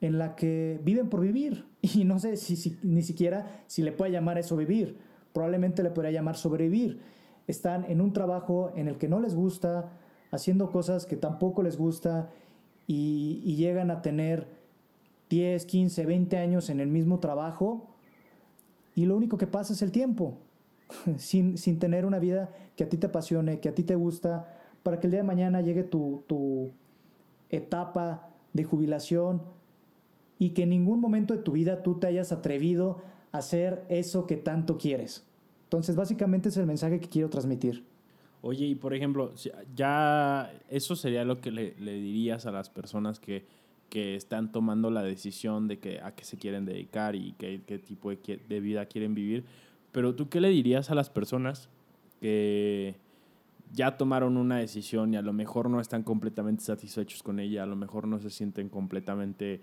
en 0.00 0.18
la 0.18 0.36
que 0.36 0.80
viven 0.82 1.08
por 1.08 1.20
vivir. 1.20 1.66
Y 1.82 2.04
no 2.04 2.18
sé 2.18 2.36
si, 2.36 2.78
ni 2.82 3.02
siquiera 3.02 3.62
si 3.66 3.82
le 3.82 3.92
puede 3.92 4.10
llamar 4.10 4.38
eso 4.38 4.56
vivir. 4.56 4.98
Probablemente 5.32 5.82
le 5.82 5.90
podría 5.90 6.10
llamar 6.10 6.36
sobrevivir. 6.36 7.00
Están 7.46 7.84
en 7.84 8.00
un 8.00 8.12
trabajo 8.12 8.72
en 8.74 8.88
el 8.88 8.98
que 8.98 9.08
no 9.08 9.20
les 9.20 9.34
gusta, 9.34 9.92
haciendo 10.32 10.72
cosas 10.72 11.06
que 11.06 11.16
tampoco 11.16 11.62
les 11.62 11.76
gusta 11.76 12.30
y, 12.86 13.54
llegan 13.56 13.90
a 13.90 14.02
tener 14.02 14.48
10, 15.30 15.64
15, 15.66 16.06
20 16.06 16.36
años 16.38 16.70
en 16.70 16.80
el 16.80 16.88
mismo 16.88 17.20
trabajo 17.20 17.88
y 18.94 19.06
lo 19.06 19.16
único 19.16 19.36
que 19.38 19.46
pasa 19.46 19.72
es 19.72 19.82
el 19.82 19.92
tiempo. 19.92 20.38
sin, 21.16 21.58
sin, 21.58 21.78
tener 21.78 22.06
una 22.06 22.18
vida 22.18 22.50
que 22.76 22.84
a 22.84 22.88
ti 22.88 22.96
te 22.96 23.06
apasione, 23.06 23.60
que 23.60 23.68
a 23.68 23.74
ti 23.74 23.82
te 23.82 23.94
gusta, 23.94 24.54
para 24.82 25.00
que 25.00 25.06
el 25.06 25.10
día 25.10 25.20
de 25.20 25.26
mañana 25.26 25.60
llegue 25.60 25.82
tu, 25.82 26.24
tu 26.26 26.70
etapa 27.50 28.28
de 28.52 28.64
jubilación 28.64 29.42
y 30.38 30.50
que 30.50 30.62
en 30.62 30.70
ningún 30.70 31.00
momento 31.00 31.34
de 31.34 31.42
tu 31.42 31.52
vida 31.52 31.82
tú 31.82 31.98
te 31.98 32.06
hayas 32.06 32.32
atrevido 32.32 33.02
a 33.32 33.38
hacer 33.38 33.84
eso 33.88 34.26
que 34.26 34.36
tanto 34.36 34.78
quieres. 34.78 35.26
Entonces, 35.64 35.96
básicamente 35.96 36.48
es 36.50 36.56
el 36.56 36.66
mensaje 36.66 37.00
que 37.00 37.08
quiero 37.08 37.28
transmitir. 37.28 37.84
Oye, 38.42 38.66
y 38.66 38.74
por 38.74 38.94
ejemplo, 38.94 39.32
ya 39.74 40.52
eso 40.68 40.94
sería 40.94 41.24
lo 41.24 41.40
que 41.40 41.50
le, 41.50 41.74
le 41.80 41.94
dirías 41.94 42.46
a 42.46 42.52
las 42.52 42.70
personas 42.70 43.18
que, 43.18 43.44
que, 43.88 44.14
están 44.14 44.52
tomando 44.52 44.90
la 44.90 45.02
decisión 45.02 45.66
de 45.66 45.78
que, 45.78 46.00
a 46.00 46.14
qué 46.14 46.24
se 46.24 46.36
quieren 46.36 46.64
dedicar 46.64 47.16
y 47.16 47.32
qué, 47.38 47.62
qué 47.66 47.78
tipo 47.78 48.10
de, 48.10 48.40
de 48.48 48.60
vida 48.60 48.86
quieren 48.86 49.14
vivir. 49.14 49.44
Pero 49.96 50.14
tú 50.14 50.28
qué 50.28 50.42
le 50.42 50.50
dirías 50.50 50.90
a 50.90 50.94
las 50.94 51.08
personas 51.08 51.70
que 52.20 52.96
ya 53.72 53.96
tomaron 53.96 54.36
una 54.36 54.58
decisión 54.58 55.14
y 55.14 55.16
a 55.16 55.22
lo 55.22 55.32
mejor 55.32 55.70
no 55.70 55.80
están 55.80 56.02
completamente 56.02 56.62
satisfechos 56.62 57.22
con 57.22 57.40
ella, 57.40 57.62
a 57.62 57.66
lo 57.66 57.76
mejor 57.76 58.06
no 58.06 58.18
se 58.18 58.28
sienten 58.28 58.68
completamente 58.68 59.62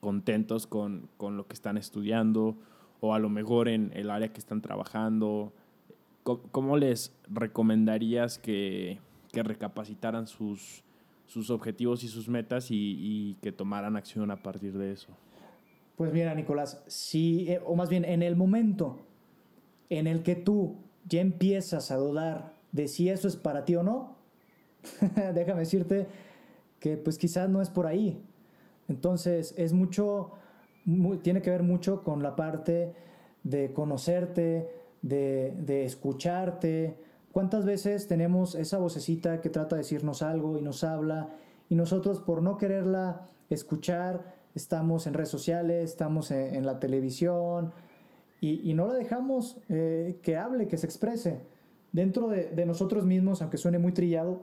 contentos 0.00 0.66
con, 0.66 1.10
con 1.18 1.36
lo 1.36 1.46
que 1.46 1.52
están 1.52 1.76
estudiando 1.76 2.56
o 3.00 3.12
a 3.12 3.18
lo 3.18 3.28
mejor 3.28 3.68
en 3.68 3.92
el 3.94 4.08
área 4.08 4.32
que 4.32 4.38
están 4.38 4.62
trabajando. 4.62 5.52
¿Cómo, 6.22 6.78
les 6.78 7.14
recomendarías 7.28 8.38
que, 8.38 8.98
que 9.30 9.42
recapacitaran 9.42 10.26
sus, 10.26 10.84
sus 11.26 11.50
objetivos 11.50 12.02
y 12.02 12.08
sus 12.08 12.30
metas 12.30 12.68
y, 12.70 13.36
que 13.42 13.52
tomaran 13.52 13.98
acción 13.98 14.30
a 14.30 14.36
partir 14.36 14.78
de 14.78 14.92
eso? 14.92 15.08
Pues 15.96 16.14
mira, 16.14 16.34
Nicolás, 16.34 16.82
si, 16.86 17.50
eh, 17.50 17.60
o 17.62 17.76
más 17.76 17.90
bien 17.90 18.06
en 18.06 18.22
el 18.22 18.36
momento 18.36 19.09
en 19.90 20.06
el 20.06 20.22
que 20.22 20.34
tú 20.34 20.76
ya 21.06 21.20
empiezas 21.20 21.90
a 21.90 21.96
dudar 21.96 22.54
de 22.72 22.88
si 22.88 23.08
eso 23.08 23.28
es 23.28 23.36
para 23.36 23.64
ti 23.64 23.76
o 23.76 23.82
no, 23.82 24.16
déjame 25.34 25.60
decirte 25.60 26.06
que 26.78 26.96
pues 26.96 27.18
quizás 27.18 27.48
no 27.50 27.60
es 27.60 27.68
por 27.68 27.86
ahí. 27.86 28.22
Entonces 28.88 29.54
es 29.58 29.74
mucho, 29.74 30.32
tiene 31.22 31.42
que 31.42 31.50
ver 31.50 31.62
mucho 31.62 32.02
con 32.02 32.22
la 32.22 32.34
parte 32.34 32.94
de 33.42 33.72
conocerte, 33.72 34.70
de, 35.02 35.54
de 35.58 35.84
escucharte, 35.84 36.96
¿Cuántas 37.32 37.64
veces 37.64 38.08
tenemos 38.08 38.56
esa 38.56 38.78
vocecita 38.78 39.40
que 39.40 39.50
trata 39.50 39.76
de 39.76 39.82
decirnos 39.82 40.22
algo 40.22 40.58
y 40.58 40.62
nos 40.62 40.82
habla 40.82 41.28
y 41.68 41.76
nosotros 41.76 42.18
por 42.18 42.42
no 42.42 42.56
quererla 42.56 43.24
escuchar 43.50 44.34
estamos 44.56 45.06
en 45.06 45.14
redes 45.14 45.28
sociales, 45.28 45.90
estamos 45.90 46.32
en, 46.32 46.66
la 46.66 46.80
televisión 46.80 47.72
y, 48.40 48.72
no 48.74 48.86
la 48.86 48.94
dejamos 48.94 49.58
eh, 49.68 50.18
que 50.22 50.36
hable, 50.36 50.66
que 50.66 50.78
se 50.78 50.86
exprese? 50.86 51.40
Dentro 51.92 52.28
de, 52.28 52.64
nosotros 52.64 53.04
mismos, 53.04 53.42
aunque 53.42 53.58
suene 53.58 53.78
muy 53.78 53.92
trillado, 53.92 54.42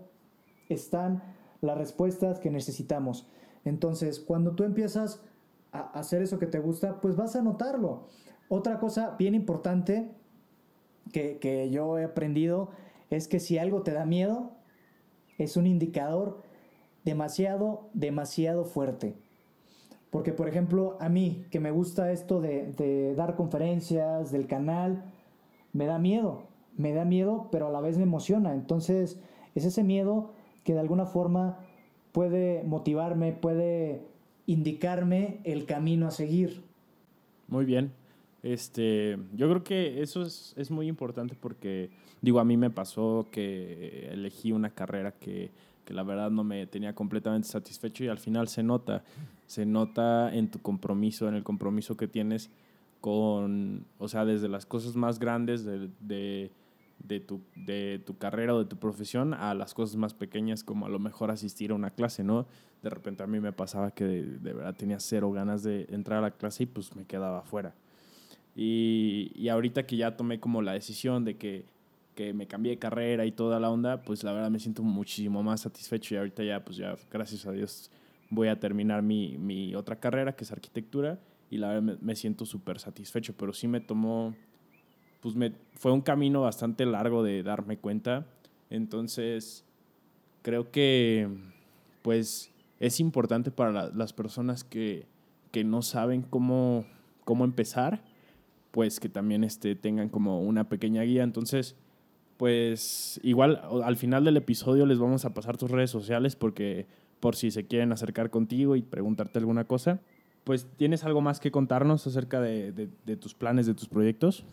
están 0.70 1.24
las 1.62 1.78
respuestas 1.78 2.40
que 2.40 2.52
necesitamos. 2.52 3.28
Entonces, 3.66 4.20
cuando 4.20 4.54
tú 4.54 4.64
empiezas 4.64 5.24
a 5.72 5.80
hacer 5.98 6.22
eso 6.22 6.38
que 6.38 6.46
te 6.46 6.60
gusta, 6.60 7.02
pues 7.02 7.16
vas 7.16 7.36
a 7.36 7.42
notarlo. 7.42 8.08
Otra 8.50 8.80
cosa 8.80 9.16
bien 9.18 9.34
importante 9.34 10.12
que, 11.12 11.70
yo 11.72 11.98
he 11.98 12.04
aprendido 12.04 12.70
es 13.10 13.28
que 13.28 13.40
si 13.40 13.58
algo 13.58 13.82
te 13.82 13.94
da 13.94 14.06
miedo, 14.06 14.52
es 15.38 15.58
un 15.58 15.66
indicador 15.66 16.44
demasiado, 17.04 17.90
demasiado 17.94 18.66
fuerte. 18.66 19.16
Porque, 20.10 20.32
por 20.32 20.48
ejemplo, 20.48 20.98
a 21.00 21.10
mí, 21.10 21.46
que 21.52 21.60
me 21.60 21.72
gusta 21.72 22.12
esto 22.12 22.40
de, 22.40 23.14
dar 23.16 23.36
conferencias, 23.36 24.32
del 24.32 24.48
canal, 24.48 25.04
me 25.74 25.86
da 25.86 26.00
miedo. 26.00 26.44
Me 26.78 26.94
da 26.94 27.06
miedo, 27.06 27.50
pero 27.52 27.68
a 27.68 27.72
la 27.72 27.82
vez 27.82 27.98
me 27.98 28.04
emociona. 28.04 28.54
Entonces, 28.54 29.20
es 29.56 29.66
ese 29.66 29.84
miedo 29.84 30.32
que 30.64 30.74
de 30.74 30.80
alguna 30.80 31.06
forma 31.06 31.60
puede 32.12 32.64
motivarme, 32.64 33.34
puede 33.34 34.02
indicarme 34.46 35.40
el 35.44 35.66
camino 35.66 36.08
a 36.08 36.12
seguir. 36.12 36.64
Muy 37.48 37.66
bien. 37.66 37.92
Este, 38.44 39.18
yo 39.34 39.50
creo 39.50 39.64
que 39.64 40.02
eso 40.02 40.22
es, 40.22 40.54
es, 40.58 40.72
muy 40.72 40.88
importante 40.88 41.36
porque, 41.36 41.90
digo, 42.22 42.40
a 42.40 42.46
mí 42.46 42.56
me 42.56 42.70
pasó 42.70 43.28
que 43.32 44.08
elegí 44.12 44.52
una 44.52 44.70
carrera 44.70 45.12
que, 45.12 45.52
que, 45.88 45.94
la 45.94 46.04
verdad 46.04 46.30
no 46.30 46.44
me 46.44 46.68
tenía 46.68 46.94
completamente 46.94 47.48
satisfecho 47.48 48.04
y 48.04 48.08
al 48.10 48.20
final 48.20 48.48
se 48.48 48.64
nota, 48.64 49.04
se 49.46 49.66
nota 49.66 50.34
en 50.34 50.52
tu 50.52 50.60
compromiso, 50.62 51.28
en 51.28 51.36
el 51.36 51.44
compromiso 51.44 51.96
que 51.98 52.08
tienes 52.08 52.50
con, 53.02 53.86
o 53.98 54.08
sea, 54.08 54.26
desde 54.26 54.50
las 54.50 54.66
cosas 54.66 54.96
más 54.96 55.20
grandes 55.20 55.64
de, 55.64 55.90
de, 57.00 57.20
tu, 57.20 57.42
de 57.56 58.02
tu 58.06 58.18
carrera 58.18 58.56
o 58.56 58.60
de 58.60 58.66
tu 58.66 58.78
profesión 58.78 59.34
a 59.34 59.54
las 59.54 59.74
cosas 59.74 59.96
más 59.96 60.14
pequeñas 60.14 60.64
como 60.64 60.86
a 60.86 60.90
lo 60.90 61.00
mejor 61.00 61.32
asistir 61.32 61.72
a 61.72 61.76
una 61.76 61.92
clase, 61.92 62.24
¿no? 62.24 62.48
De 62.84 62.90
repente 62.90 63.24
a 63.24 63.28
mí 63.28 63.40
me 63.40 63.54
pasaba 63.54 63.92
que 63.92 64.04
de, 64.04 64.24
de 64.24 64.54
verdad 64.54 64.76
tenía 64.76 65.00
cero 65.00 65.32
ganas 65.32 65.64
de 65.64 65.88
entrar 65.90 66.20
a 66.20 66.22
la 66.22 66.32
clase 66.32 66.64
y 66.64 66.66
pues 66.66 66.96
me 66.96 67.06
quedaba 67.06 67.40
afuera. 67.40 67.74
Y, 68.56 69.32
y 69.36 69.50
ahorita 69.50 69.86
que 69.86 69.98
ya 69.98 70.18
tomé 70.18 70.40
como 70.40 70.64
la 70.64 70.74
decisión 70.74 71.24
de 71.24 71.38
que, 71.38 71.66
que, 72.18 72.34
me 72.34 72.48
cambié 72.48 72.72
de 72.72 72.80
carrera 72.80 73.26
y 73.26 73.32
toda 73.32 73.60
la 73.60 73.70
onda, 73.70 74.02
pues 74.02 74.24
la 74.24 74.34
verdad 74.34 74.50
me 74.50 74.60
siento 74.60 74.82
muchísimo 74.82 75.44
más 75.44 75.62
satisfecho 75.62 76.16
y 76.16 76.18
ahorita 76.18 76.44
ya, 76.44 76.66
pues 76.66 76.78
ya, 76.78 76.96
gracias 77.12 77.46
a 77.46 77.52
Dios, 77.52 77.92
voy 78.32 78.48
a 78.48 78.60
terminar 78.60 79.04
mi, 79.04 79.38
mi 79.38 79.76
otra 79.76 80.00
carrera, 80.00 80.36
que 80.36 80.44
es 80.44 80.52
arquitectura, 80.52 81.20
y 81.52 81.58
la 81.58 81.70
verdad 81.70 81.98
me, 82.02 82.16
siento 82.16 82.46
súper 82.46 82.80
satisfecho, 82.80 83.36
pero 83.38 83.54
sí 83.54 83.68
me 83.68 83.80
tomó, 83.80 84.36
pues 85.22 85.36
me, 85.36 85.54
fue 85.76 85.92
un 85.92 86.02
camino 86.02 86.42
bastante 86.42 86.88
largo 86.88 87.22
de 87.24 87.44
darme 87.44 87.78
cuenta, 87.78 88.26
entonces 88.72 89.64
creo 90.42 90.72
que, 90.72 91.30
pues, 92.02 92.52
es 92.80 93.00
importante 93.00 93.52
para 93.52 93.92
las 93.92 94.12
personas 94.12 94.64
que, 94.64 95.06
que 95.52 95.64
no 95.64 95.84
saben 95.84 96.24
cómo, 96.24 96.86
cómo 97.26 97.46
empezar, 97.46 98.04
pues 98.72 99.00
que 99.00 99.10
también 99.10 99.44
este, 99.44 99.76
tengan 99.76 100.10
como 100.10 100.42
una 100.42 100.70
pequeña 100.70 101.02
guía. 101.02 101.24
Entonces, 101.24 101.76
pues 102.38 103.20
igual 103.24 103.62
al 103.84 103.98
final 103.98 104.24
del 104.24 104.38
episodio 104.38 104.86
les 104.86 105.00
vamos 105.00 105.26
a 105.26 105.34
pasar 105.34 105.58
tus 105.58 105.72
redes 105.72 105.90
sociales 105.90 106.36
porque 106.36 106.86
por 107.20 107.36
si 107.36 107.52
se 107.52 107.66
quieren 107.66 107.92
acercar 107.92 108.30
contigo 108.30 108.76
y 108.76 108.82
preguntarte 108.82 109.40
alguna 109.40 109.66
cosa. 109.66 110.00
Pues, 110.44 110.66
¿tienes 110.78 111.04
algo 111.04 111.20
más 111.20 111.40
que 111.40 111.52
contarnos 111.52 112.08
acerca 112.08 112.40
de, 112.40 112.90
tus 113.20 113.34
planes, 113.34 113.66
de 113.66 113.74
tus 113.74 113.90
proyectos? 113.90 114.46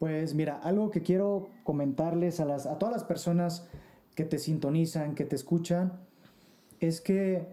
Pues 0.00 0.34
mira, 0.34 0.58
algo 0.58 0.90
que 0.90 1.02
quiero 1.02 1.50
comentarles 1.62 2.40
a 2.40 2.78
todas 2.78 2.92
las 2.92 3.04
personas 3.04 3.68
que 4.16 4.24
te 4.24 4.38
sintonizan, 4.38 5.14
que 5.14 5.24
te 5.24 5.36
escuchan, 5.36 5.92
es 6.80 7.00
que, 7.00 7.46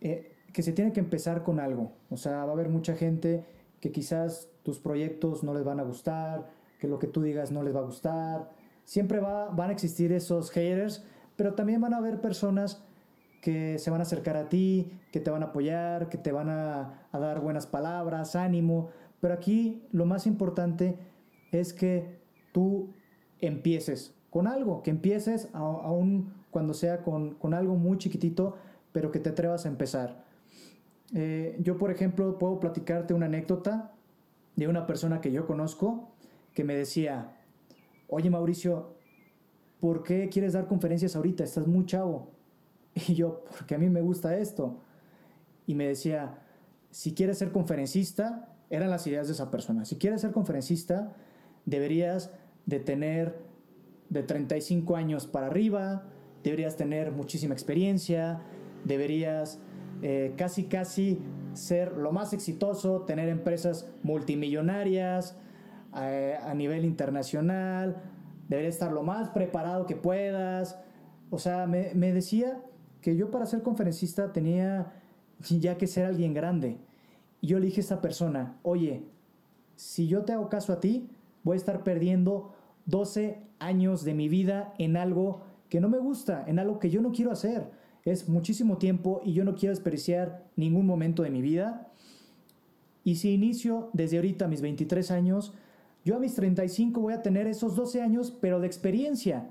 eh, 0.00 0.32
que 0.52 0.62
se 0.62 0.72
tiene 0.72 0.92
que 0.92 1.00
empezar 1.00 1.42
con 1.42 1.60
algo. 1.60 1.92
O 2.08 2.16
sea, 2.16 2.44
va 2.44 2.50
a 2.50 2.52
haber 2.52 2.70
mucha 2.70 2.94
gente 2.94 3.44
que 3.80 3.92
quizás 3.92 4.48
tus 4.62 4.78
proyectos 4.78 5.44
no 5.44 5.52
les 5.52 5.64
van 5.64 5.80
a 5.80 5.82
gustar, 5.82 6.48
que 6.82 6.88
lo 6.88 6.98
que 6.98 7.06
tú 7.06 7.22
digas 7.22 7.52
no 7.52 7.62
les 7.62 7.72
va 7.72 7.78
a 7.78 7.84
gustar. 7.84 8.50
Siempre 8.84 9.20
va, 9.20 9.50
van 9.50 9.70
a 9.70 9.72
existir 9.72 10.10
esos 10.10 10.50
haters, 10.50 11.04
pero 11.36 11.54
también 11.54 11.80
van 11.80 11.94
a 11.94 11.98
haber 11.98 12.20
personas 12.20 12.82
que 13.40 13.78
se 13.78 13.88
van 13.92 14.00
a 14.00 14.02
acercar 14.02 14.36
a 14.36 14.48
ti, 14.48 14.90
que 15.12 15.20
te 15.20 15.30
van 15.30 15.44
a 15.44 15.46
apoyar, 15.46 16.08
que 16.08 16.18
te 16.18 16.32
van 16.32 16.48
a, 16.48 17.06
dar 17.12 17.40
buenas 17.40 17.68
palabras, 17.68 18.34
ánimo. 18.34 18.88
Pero 19.20 19.32
aquí 19.32 19.86
lo 19.92 20.06
más 20.06 20.26
importante 20.26 20.98
es 21.52 21.72
que 21.72 22.18
tú 22.50 22.92
empieces 23.40 24.16
con 24.28 24.48
algo, 24.48 24.82
que 24.82 24.90
empieces 24.90 25.50
aún 25.52 26.34
cuando 26.50 26.74
sea 26.74 27.04
con, 27.04 27.34
con 27.34 27.54
algo 27.54 27.76
muy 27.76 27.96
chiquitito, 27.98 28.56
pero 28.90 29.12
que 29.12 29.20
te 29.20 29.30
atrevas 29.30 29.66
a 29.66 29.68
empezar. 29.68 30.24
Eh, 31.14 31.56
yo, 31.60 31.78
por 31.78 31.92
ejemplo, 31.92 32.40
puedo 32.40 32.58
platicarte 32.58 33.14
una 33.14 33.26
anécdota 33.26 33.92
de 34.56 34.66
una 34.66 34.84
persona 34.84 35.20
que 35.20 35.30
yo 35.30 35.46
conozco 35.46 36.11
que 36.54 36.64
me 36.64 36.74
decía, 36.74 37.36
oye 38.08 38.30
Mauricio, 38.30 38.94
¿por 39.80 40.02
qué 40.02 40.28
quieres 40.28 40.52
dar 40.52 40.66
conferencias 40.66 41.16
ahorita? 41.16 41.44
Estás 41.44 41.66
muy 41.66 41.86
chavo. 41.86 42.30
Y 43.08 43.14
yo, 43.14 43.44
porque 43.56 43.74
a 43.74 43.78
mí 43.78 43.88
me 43.88 44.02
gusta 44.02 44.36
esto. 44.36 44.78
Y 45.66 45.74
me 45.74 45.86
decía, 45.86 46.38
si 46.90 47.14
quieres 47.14 47.38
ser 47.38 47.52
conferencista, 47.52 48.54
eran 48.68 48.90
las 48.90 49.06
ideas 49.06 49.28
de 49.28 49.32
esa 49.32 49.50
persona, 49.50 49.84
si 49.84 49.96
quieres 49.96 50.20
ser 50.20 50.32
conferencista, 50.32 51.14
deberías 51.64 52.30
de 52.66 52.80
tener 52.80 53.38
de 54.10 54.22
35 54.22 54.96
años 54.96 55.26
para 55.26 55.46
arriba, 55.46 56.04
deberías 56.42 56.76
tener 56.76 57.12
muchísima 57.12 57.54
experiencia, 57.54 58.42
deberías 58.84 59.58
eh, 60.02 60.34
casi 60.36 60.64
casi 60.64 61.18
ser 61.54 61.96
lo 61.96 62.12
más 62.12 62.32
exitoso, 62.32 63.02
tener 63.02 63.28
empresas 63.28 63.88
multimillonarias 64.02 65.36
a 65.92 66.54
nivel 66.54 66.84
internacional, 66.84 67.96
debería 68.48 68.70
estar 68.70 68.92
lo 68.92 69.02
más 69.02 69.28
preparado 69.30 69.86
que 69.86 69.96
puedas. 69.96 70.78
O 71.30 71.38
sea, 71.38 71.66
me, 71.66 71.94
me 71.94 72.12
decía 72.12 72.62
que 73.00 73.16
yo 73.16 73.30
para 73.30 73.46
ser 73.46 73.62
conferencista 73.62 74.32
tenía 74.32 74.92
ya 75.40 75.76
que 75.76 75.86
ser 75.86 76.06
alguien 76.06 76.34
grande. 76.34 76.78
Y 77.40 77.48
yo 77.48 77.58
le 77.58 77.66
dije 77.66 77.80
a 77.80 77.82
esta 77.82 78.00
persona, 78.00 78.58
oye, 78.62 79.04
si 79.76 80.06
yo 80.06 80.24
te 80.24 80.32
hago 80.32 80.48
caso 80.48 80.72
a 80.72 80.80
ti, 80.80 81.08
voy 81.42 81.54
a 81.54 81.56
estar 81.56 81.82
perdiendo 81.82 82.54
12 82.86 83.42
años 83.58 84.04
de 84.04 84.14
mi 84.14 84.28
vida 84.28 84.74
en 84.78 84.96
algo 84.96 85.42
que 85.68 85.80
no 85.80 85.88
me 85.88 85.98
gusta, 85.98 86.44
en 86.46 86.58
algo 86.58 86.78
que 86.78 86.90
yo 86.90 87.00
no 87.00 87.12
quiero 87.12 87.32
hacer 87.32 87.70
es 88.04 88.28
muchísimo 88.28 88.78
tiempo 88.78 89.20
y 89.24 89.32
yo 89.32 89.44
no 89.44 89.54
quiero 89.54 89.74
desperdiciar 89.74 90.44
ningún 90.56 90.86
momento 90.86 91.22
de 91.22 91.30
mi 91.30 91.40
vida. 91.40 91.88
Y 93.04 93.16
si 93.16 93.32
inicio 93.32 93.90
desde 93.92 94.16
ahorita 94.16 94.48
mis 94.48 94.60
23 94.60 95.10
años, 95.10 95.54
yo 96.04 96.16
a 96.16 96.18
mis 96.18 96.34
35 96.34 97.00
voy 97.00 97.14
a 97.14 97.22
tener 97.22 97.46
esos 97.46 97.76
12 97.76 98.02
años, 98.02 98.30
pero 98.40 98.60
de 98.60 98.66
experiencia. 98.66 99.50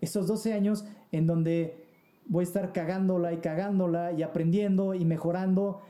Esos 0.00 0.26
12 0.26 0.52
años 0.52 0.84
en 1.10 1.26
donde 1.26 1.86
voy 2.26 2.42
a 2.42 2.48
estar 2.48 2.72
cagándola 2.72 3.32
y 3.32 3.38
cagándola 3.38 4.12
y 4.12 4.22
aprendiendo 4.22 4.94
y 4.94 5.04
mejorando. 5.04 5.80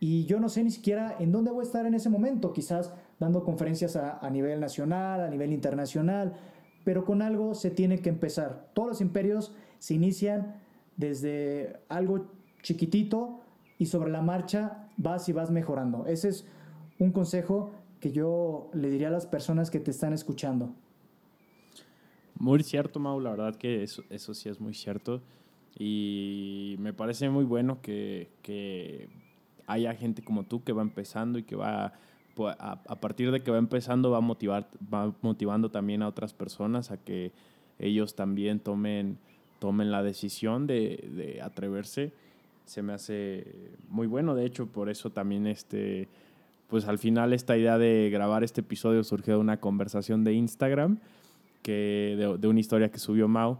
Y 0.00 0.24
yo 0.24 0.40
no 0.40 0.48
sé 0.48 0.64
ni 0.64 0.70
siquiera 0.70 1.16
en 1.18 1.32
dónde 1.32 1.50
voy 1.50 1.60
a 1.60 1.66
estar 1.66 1.86
en 1.86 1.94
ese 1.94 2.08
momento, 2.08 2.52
quizás 2.52 2.92
dando 3.20 3.44
conferencias 3.44 3.94
a, 3.94 4.28
nivel 4.30 4.58
nacional, 4.58 5.20
a 5.20 5.28
nivel 5.28 5.52
internacional, 5.52 6.32
pero 6.82 7.04
con 7.04 7.22
algo 7.22 7.54
se 7.54 7.70
tiene 7.70 8.00
que 8.00 8.08
empezar. 8.08 8.70
Todos 8.74 8.88
los 8.88 9.00
imperios 9.00 9.54
se 9.78 9.94
inician 9.94 10.56
desde 10.96 11.80
algo 11.88 12.26
chiquitito 12.62 13.40
y 13.78 13.86
sobre 13.86 14.10
la 14.10 14.22
marcha 14.22 14.88
vas 14.96 15.28
y 15.28 15.32
vas 15.32 15.50
mejorando. 15.50 16.06
Ese 16.06 16.30
es 16.30 16.46
un 16.98 17.12
consejo 17.12 17.70
que 18.02 18.10
yo 18.10 18.68
le 18.74 18.90
diría 18.90 19.06
a 19.06 19.10
las 19.12 19.26
personas 19.26 19.70
que 19.70 19.78
te 19.78 19.92
están 19.92 20.12
escuchando. 20.12 20.74
Muy 22.34 22.64
cierto, 22.64 22.98
Mau, 22.98 23.20
la 23.20 23.30
verdad 23.30 23.54
que 23.54 23.84
eso, 23.84 24.02
eso 24.10 24.34
sí 24.34 24.48
es 24.48 24.60
muy 24.60 24.74
cierto. 24.74 25.22
Y 25.78 26.74
me 26.80 26.92
parece 26.92 27.30
muy 27.30 27.44
bueno 27.44 27.80
que, 27.80 28.28
que 28.42 29.08
haya 29.68 29.94
gente 29.94 30.24
como 30.24 30.42
tú 30.42 30.64
que 30.64 30.72
va 30.72 30.82
empezando 30.82 31.38
y 31.38 31.44
que 31.44 31.54
va, 31.54 31.92
pues, 32.34 32.56
a, 32.58 32.72
a, 32.88 33.00
partir 33.00 33.30
de 33.30 33.40
que 33.40 33.52
va 33.52 33.58
empezando, 33.58 34.10
va, 34.10 34.18
a 34.18 34.20
motivar, 34.20 34.68
va 34.92 35.14
motivando 35.22 35.70
también 35.70 36.02
a 36.02 36.08
otras 36.08 36.34
personas 36.34 36.90
a 36.90 36.96
que 36.96 37.30
ellos 37.78 38.16
también 38.16 38.58
tomen, 38.58 39.16
tomen 39.60 39.92
la 39.92 40.02
decisión 40.02 40.66
de, 40.66 41.08
de 41.14 41.40
atreverse. 41.40 42.12
Se 42.64 42.82
me 42.82 42.94
hace 42.94 43.46
muy 43.88 44.08
bueno, 44.08 44.34
de 44.34 44.44
hecho, 44.44 44.66
por 44.66 44.90
eso 44.90 45.10
también 45.10 45.46
este, 45.46 46.08
pues 46.72 46.88
al 46.88 46.98
final 46.98 47.34
esta 47.34 47.54
idea 47.54 47.76
de 47.76 48.08
grabar 48.10 48.42
este 48.42 48.62
episodio 48.62 49.04
surgió 49.04 49.34
de 49.34 49.40
una 49.40 49.60
conversación 49.60 50.24
de 50.24 50.32
Instagram, 50.32 51.00
que, 51.60 52.16
de, 52.40 52.48
una 52.48 52.60
historia 52.60 52.90
que 52.90 52.98
subió 52.98 53.28
Mau 53.28 53.58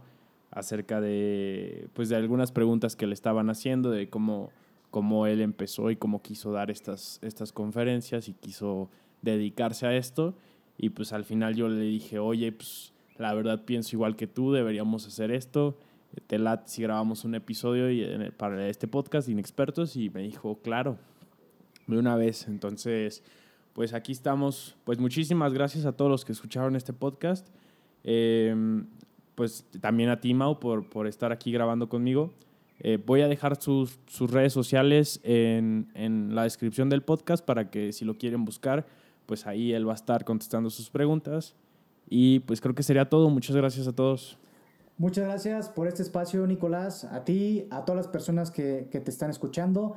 acerca 0.49 0.99
de, 0.99 1.89
pues, 1.93 2.09
de 2.09 2.15
algunas 2.15 2.51
preguntas 2.51 2.95
que 2.95 3.05
le 3.05 3.13
estaban 3.13 3.51
haciendo, 3.51 3.91
de 3.91 4.09
cómo, 4.09 4.49
cómo 4.89 5.27
él 5.27 5.41
empezó 5.41 5.91
y 5.91 5.95
cómo 5.95 6.23
quiso 6.23 6.53
dar 6.53 6.71
estas, 6.71 7.19
estas 7.21 7.53
conferencias 7.53 8.27
y 8.29 8.33
quiso 8.33 8.89
dedicarse 9.21 9.85
a 9.85 9.95
esto. 9.95 10.33
Y 10.79 10.89
pues 10.89 11.13
al 11.13 11.23
final 11.23 11.53
yo 11.53 11.69
le 11.69 11.83
dije, 11.83 12.17
oye, 12.17 12.51
pues 12.51 12.93
la 13.19 13.31
verdad 13.35 13.63
pienso 13.63 13.95
igual 13.95 14.15
que 14.15 14.25
tú, 14.25 14.53
deberíamos 14.53 15.05
hacer 15.05 15.29
esto. 15.29 15.77
Te 16.25 16.39
late 16.39 16.63
si 16.65 16.81
grabamos 16.81 17.25
un 17.25 17.35
episodio 17.35 17.91
y, 17.91 18.31
para 18.37 18.67
este 18.69 18.87
podcast 18.87 19.29
Inexpertos 19.29 19.97
y 19.97 20.09
me 20.09 20.23
dijo, 20.23 20.57
claro, 20.63 20.97
de 21.87 21.97
una 21.97 22.15
vez. 22.15 22.47
Entonces, 22.47 23.23
pues 23.73 23.93
aquí 23.93 24.11
estamos. 24.11 24.75
Pues 24.83 24.99
muchísimas 24.99 25.53
gracias 25.53 25.85
a 25.85 25.91
todos 25.91 26.09
los 26.11 26.25
que 26.25 26.31
escucharon 26.31 26.75
este 26.75 26.93
podcast. 26.93 27.47
Eh, 28.03 28.83
pues 29.35 29.65
también 29.81 30.09
a 30.09 30.19
ti, 30.19 30.33
Mau, 30.33 30.59
por, 30.59 30.89
por 30.89 31.07
estar 31.07 31.31
aquí 31.31 31.51
grabando 31.51 31.89
conmigo. 31.89 32.33
Eh, 32.79 33.01
voy 33.03 33.21
a 33.21 33.27
dejar 33.27 33.61
sus, 33.61 33.99
sus 34.07 34.29
redes 34.29 34.51
sociales 34.51 35.19
en, 35.23 35.89
en, 35.93 36.35
la 36.35 36.43
descripción 36.43 36.89
del 36.89 37.01
podcast 37.01 37.45
para 37.45 37.69
que 37.69 37.93
si 37.93 38.03
lo 38.03 38.17
quieren 38.17 38.45
buscar, 38.45 38.85
pues 39.25 39.47
ahí 39.47 39.73
él 39.73 39.87
va 39.87 39.93
a 39.93 39.95
estar 39.95 40.25
contestando 40.25 40.69
sus 40.69 40.89
preguntas. 40.89 41.55
Y 42.09 42.39
pues 42.39 42.59
creo 42.61 42.75
que 42.75 42.83
sería 42.83 43.09
todo. 43.09 43.29
Muchas 43.29 43.55
gracias 43.55 43.87
a 43.87 43.93
todos. 43.93 44.37
Muchas 44.97 45.25
gracias 45.25 45.69
por 45.69 45.87
este 45.87 46.03
espacio, 46.03 46.45
Nicolás, 46.45 47.05
a 47.05 47.23
ti, 47.23 47.67
a 47.71 47.83
todas 47.83 48.05
las 48.05 48.07
personas 48.07 48.51
que, 48.51 48.87
que 48.91 48.99
te 48.99 49.09
están 49.09 49.31
escuchando. 49.31 49.95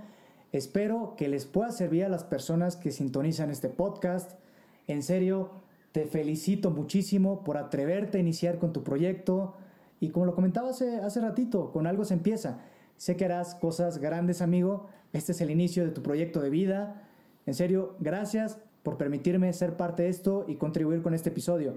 Espero 0.52 1.14
que 1.16 1.28
les 1.28 1.44
pueda 1.44 1.70
servir 1.72 2.04
a 2.04 2.08
las 2.08 2.24
personas 2.24 2.76
que 2.76 2.90
sintonizan 2.90 3.50
este 3.50 3.68
podcast. 3.68 4.38
En 4.86 5.02
serio, 5.02 5.50
te 5.92 6.06
felicito 6.06 6.70
muchísimo 6.70 7.42
por 7.42 7.56
atreverte 7.56 8.18
a 8.18 8.20
iniciar 8.20 8.58
con 8.58 8.72
tu 8.72 8.82
proyecto 8.82 9.54
y 10.00 10.10
como 10.10 10.26
lo 10.26 10.34
comentaba 10.34 10.70
hace, 10.70 10.96
hace 10.98 11.20
ratito, 11.20 11.72
con 11.72 11.86
algo 11.86 12.04
se 12.04 12.14
empieza. 12.14 12.60
Sé 12.96 13.16
que 13.16 13.24
harás 13.24 13.54
cosas 13.54 13.98
grandes, 13.98 14.42
amigo. 14.42 14.86
Este 15.12 15.32
es 15.32 15.40
el 15.40 15.50
inicio 15.50 15.84
de 15.84 15.90
tu 15.90 16.02
proyecto 16.02 16.40
de 16.40 16.50
vida. 16.50 17.02
En 17.46 17.54
serio, 17.54 17.96
gracias 17.98 18.58
por 18.82 18.96
permitirme 18.96 19.52
ser 19.52 19.76
parte 19.76 20.04
de 20.04 20.10
esto 20.10 20.44
y 20.48 20.56
contribuir 20.56 21.02
con 21.02 21.14
este 21.14 21.30
episodio. 21.30 21.74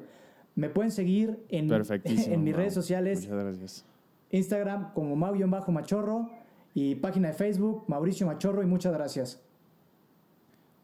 Me 0.55 0.69
pueden 0.69 0.91
seguir 0.91 1.43
en, 1.49 1.71
en 2.03 2.43
mis 2.43 2.55
redes 2.55 2.73
sociales. 2.73 3.21
Muchas 3.21 3.43
gracias. 3.43 3.85
Instagram 4.31 4.93
como 4.93 5.15
Mau-Machorro 5.15 6.29
y 6.73 6.95
página 6.95 7.29
de 7.29 7.33
Facebook 7.33 7.85
Mauricio 7.87 8.25
Machorro 8.27 8.63
y 8.63 8.65
muchas 8.65 8.93
gracias. 8.93 9.41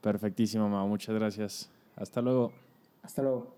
Perfectísimo, 0.00 0.68
Mau. 0.68 0.86
Muchas 0.86 1.14
gracias. 1.14 1.70
Hasta 1.96 2.20
luego. 2.20 2.52
Hasta 3.02 3.22
luego. 3.22 3.56